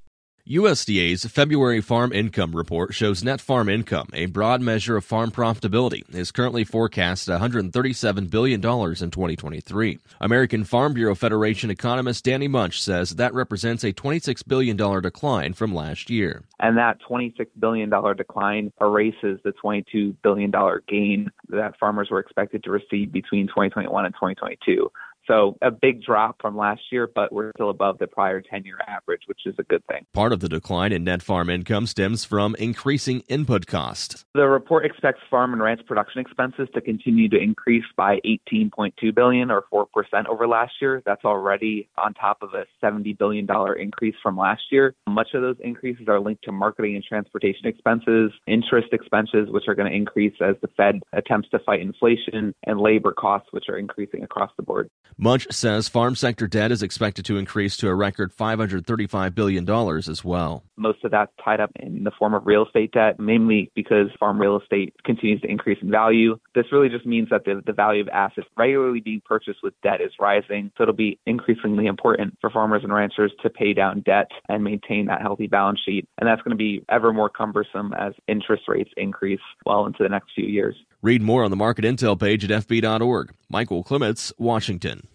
USDA's 0.51 1.23
February 1.23 1.79
Farm 1.79 2.11
Income 2.11 2.57
Report 2.57 2.93
shows 2.93 3.23
net 3.23 3.39
farm 3.39 3.69
income, 3.69 4.09
a 4.11 4.25
broad 4.25 4.59
measure 4.59 4.97
of 4.97 5.05
farm 5.05 5.31
profitability, 5.31 6.03
is 6.13 6.33
currently 6.33 6.65
forecast 6.65 7.29
at 7.29 7.39
$137 7.39 8.29
billion 8.29 8.55
in 8.55 8.61
2023. 8.61 9.99
American 10.19 10.65
Farm 10.65 10.93
Bureau 10.93 11.15
Federation 11.15 11.69
economist 11.69 12.25
Danny 12.25 12.49
Munch 12.49 12.81
says 12.83 13.11
that 13.11 13.33
represents 13.33 13.85
a 13.85 13.93
$26 13.93 14.45
billion 14.45 14.75
decline 15.01 15.53
from 15.53 15.73
last 15.73 16.09
year. 16.09 16.43
And 16.59 16.77
that 16.77 16.97
$26 17.09 17.47
billion 17.57 17.89
decline 18.17 18.73
erases 18.81 19.39
the 19.45 19.53
$22 19.63 20.17
billion 20.21 20.51
gain 20.85 21.31
that 21.47 21.79
farmers 21.79 22.09
were 22.11 22.19
expected 22.19 22.61
to 22.65 22.71
receive 22.71 23.13
between 23.13 23.47
2021 23.47 24.03
and 24.03 24.13
2022. 24.15 24.91
So 25.31 25.55
a 25.61 25.71
big 25.71 26.03
drop 26.03 26.41
from 26.41 26.57
last 26.57 26.81
year, 26.91 27.07
but 27.07 27.31
we're 27.31 27.51
still 27.55 27.69
above 27.69 27.99
the 27.99 28.07
prior 28.07 28.41
10 28.41 28.65
year 28.65 28.79
average, 28.85 29.21
which 29.27 29.39
is 29.45 29.55
a 29.57 29.63
good 29.63 29.81
thing. 29.87 30.05
Part 30.13 30.33
of 30.33 30.41
the 30.41 30.49
decline 30.49 30.91
in 30.91 31.05
net 31.05 31.21
farm 31.23 31.49
income 31.49 31.87
stems 31.87 32.25
from 32.25 32.53
increasing 32.55 33.21
input 33.29 33.65
costs. 33.65 34.25
The 34.33 34.45
report 34.45 34.85
expects 34.85 35.21
farm 35.29 35.53
and 35.53 35.61
ranch 35.61 35.79
production 35.87 36.19
expenses 36.19 36.67
to 36.73 36.81
continue 36.81 37.29
to 37.29 37.37
increase 37.37 37.85
by 37.95 38.19
18.2 38.25 39.15
billion 39.15 39.51
or 39.51 39.63
4% 39.73 39.85
over 40.27 40.49
last 40.49 40.73
year. 40.81 41.01
That's 41.05 41.23
already 41.23 41.87
on 41.97 42.13
top 42.13 42.39
of 42.41 42.53
a 42.53 42.65
70 42.81 43.13
billion 43.13 43.45
dollar 43.45 43.73
increase 43.73 44.15
from 44.21 44.35
last 44.35 44.63
year. 44.69 44.95
Much 45.07 45.29
of 45.33 45.41
those 45.41 45.57
increases 45.63 46.09
are 46.09 46.19
linked 46.19 46.43
to 46.43 46.51
marketing 46.51 46.95
and 46.95 47.03
transportation 47.05 47.67
expenses, 47.67 48.33
interest 48.47 48.89
expenses 48.91 49.47
which 49.49 49.69
are 49.69 49.75
going 49.75 49.89
to 49.89 49.95
increase 49.95 50.33
as 50.41 50.55
the 50.61 50.67
Fed 50.75 50.99
attempts 51.13 51.47
to 51.51 51.59
fight 51.59 51.79
inflation, 51.79 52.53
and 52.67 52.81
labor 52.81 53.13
costs 53.13 53.47
which 53.51 53.69
are 53.69 53.77
increasing 53.77 54.23
across 54.23 54.51
the 54.57 54.63
board. 54.63 54.89
Munch 55.23 55.45
says 55.51 55.87
farm 55.87 56.15
sector 56.15 56.47
debt 56.47 56.71
is 56.71 56.81
expected 56.81 57.23
to 57.25 57.37
increase 57.37 57.77
to 57.77 57.87
a 57.87 57.93
record 57.93 58.35
$535 58.35 59.35
billion 59.35 59.69
as 59.69 60.23
well. 60.23 60.63
Most 60.77 61.05
of 61.05 61.11
that's 61.11 61.31
tied 61.45 61.59
up 61.59 61.69
in 61.75 62.03
the 62.03 62.09
form 62.17 62.33
of 62.33 62.47
real 62.47 62.65
estate 62.65 62.91
debt, 62.91 63.19
mainly 63.19 63.71
because 63.75 64.07
farm 64.19 64.41
real 64.41 64.59
estate 64.59 64.95
continues 65.05 65.39
to 65.41 65.47
increase 65.47 65.77
in 65.83 65.91
value. 65.91 66.39
This 66.55 66.65
really 66.71 66.89
just 66.89 67.05
means 67.05 67.29
that 67.29 67.45
the, 67.45 67.61
the 67.63 67.71
value 67.71 68.01
of 68.01 68.07
assets 68.07 68.47
regularly 68.57 68.99
being 68.99 69.21
purchased 69.23 69.59
with 69.61 69.75
debt 69.83 70.01
is 70.01 70.11
rising. 70.19 70.71
So 70.75 70.85
it'll 70.85 70.95
be 70.95 71.19
increasingly 71.27 71.85
important 71.85 72.35
for 72.41 72.49
farmers 72.49 72.81
and 72.83 72.91
ranchers 72.91 73.31
to 73.43 73.49
pay 73.51 73.73
down 73.73 74.01
debt 74.01 74.31
and 74.49 74.63
maintain 74.63 75.05
that 75.05 75.21
healthy 75.21 75.45
balance 75.45 75.81
sheet. 75.85 76.07
And 76.17 76.27
that's 76.27 76.41
going 76.41 76.49
to 76.49 76.55
be 76.57 76.83
ever 76.89 77.13
more 77.13 77.29
cumbersome 77.29 77.93
as 77.93 78.13
interest 78.27 78.63
rates 78.67 78.89
increase 78.97 79.39
well 79.67 79.85
into 79.85 80.01
the 80.01 80.09
next 80.09 80.31
few 80.33 80.47
years. 80.47 80.75
Read 81.03 81.21
more 81.21 81.43
on 81.43 81.51
the 81.51 81.57
market 81.57 81.85
intel 81.85 82.19
page 82.19 82.43
at 82.43 82.67
fb.org. 82.67 83.35
Michael 83.51 83.83
Clements, 83.83 84.33
Washington. 84.39 85.07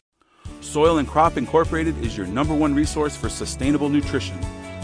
Soil 0.66 0.98
and 0.98 1.07
Crop 1.07 1.37
Incorporated 1.37 1.96
is 2.05 2.16
your 2.16 2.26
number 2.26 2.52
one 2.52 2.74
resource 2.74 3.16
for 3.16 3.29
sustainable 3.29 3.88
nutrition. 3.88 4.38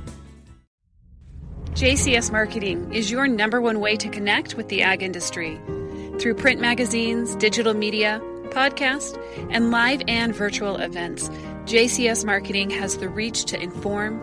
JCS 1.74 2.30
Marketing 2.30 2.92
is 2.92 3.10
your 3.10 3.26
number 3.26 3.60
one 3.60 3.80
way 3.80 3.96
to 3.96 4.08
connect 4.08 4.54
with 4.54 4.68
the 4.68 4.82
ag 4.82 5.02
industry. 5.02 5.60
Through 6.20 6.34
print 6.34 6.60
magazines, 6.60 7.34
digital 7.34 7.74
media, 7.74 8.20
podcast, 8.50 9.20
and 9.50 9.72
live 9.72 10.00
and 10.06 10.32
virtual 10.32 10.76
events, 10.76 11.28
JCS 11.64 12.24
Marketing 12.24 12.70
has 12.70 12.98
the 12.98 13.08
reach 13.08 13.46
to 13.46 13.60
inform, 13.60 14.20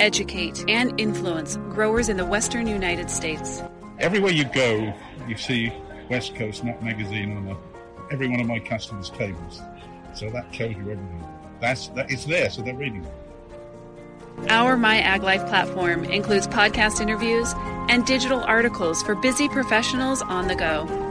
educate, 0.00 0.64
and 0.68 0.98
influence 1.00 1.56
growers 1.70 2.08
in 2.08 2.16
the 2.16 2.26
western 2.26 2.66
United 2.66 3.10
States. 3.10 3.62
Everywhere 3.98 4.32
you 4.32 4.44
go, 4.44 4.92
you 5.26 5.36
see 5.36 5.72
West 6.10 6.34
Coast 6.34 6.64
Nut 6.64 6.82
Magazine 6.82 7.36
on 7.36 7.48
a, 7.48 8.12
every 8.12 8.28
one 8.28 8.40
of 8.40 8.46
my 8.46 8.58
customers' 8.58 9.10
tables. 9.10 9.60
So 10.14 10.30
that 10.30 10.52
tells 10.52 10.72
you 10.72 10.82
everything. 10.82 11.24
That's 11.60 11.88
that 11.88 12.10
it's 12.10 12.24
there, 12.24 12.50
so 12.50 12.62
they're 12.62 12.74
reading 12.74 13.04
it. 13.04 13.12
Our 14.50 14.76
My 14.76 14.98
Ag 14.98 15.22
Life 15.22 15.46
platform 15.46 16.04
includes 16.04 16.46
podcast 16.46 17.00
interviews 17.00 17.54
and 17.88 18.04
digital 18.04 18.40
articles 18.40 19.02
for 19.02 19.14
busy 19.14 19.48
professionals 19.48 20.20
on 20.22 20.46
the 20.46 20.54
go. 20.54 21.05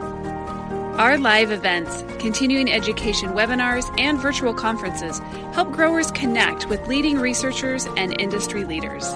Our 0.98 1.18
live 1.18 1.52
events, 1.52 2.06
continuing 2.20 2.72
education 2.72 3.32
webinars, 3.32 3.94
and 4.00 4.18
virtual 4.18 4.54
conferences 4.54 5.20
help 5.52 5.74
growers 5.74 6.10
connect 6.12 6.70
with 6.70 6.88
leading 6.88 7.20
researchers 7.20 7.86
and 7.98 8.18
industry 8.22 8.64
leaders. 8.64 9.12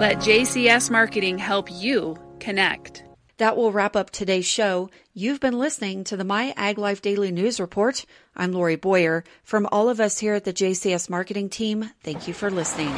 Let 0.00 0.16
JCS 0.16 0.90
Marketing 0.90 1.38
help 1.38 1.68
you 1.70 2.16
connect. 2.40 3.04
That 3.36 3.56
will 3.56 3.70
wrap 3.70 3.94
up 3.94 4.10
today's 4.10 4.44
show. 4.44 4.90
You've 5.14 5.38
been 5.38 5.56
listening 5.56 6.02
to 6.02 6.16
the 6.16 6.24
My 6.24 6.52
Ag 6.56 6.78
Life 6.78 7.00
Daily 7.00 7.30
News 7.30 7.60
Report. 7.60 8.04
I'm 8.34 8.50
Lori 8.50 8.74
Boyer. 8.74 9.22
From 9.44 9.68
all 9.70 9.88
of 9.88 10.00
us 10.00 10.18
here 10.18 10.34
at 10.34 10.44
the 10.44 10.52
JCS 10.52 11.08
Marketing 11.08 11.48
Team, 11.48 11.90
thank 12.02 12.26
you 12.26 12.34
for 12.34 12.50
listening. 12.50 12.92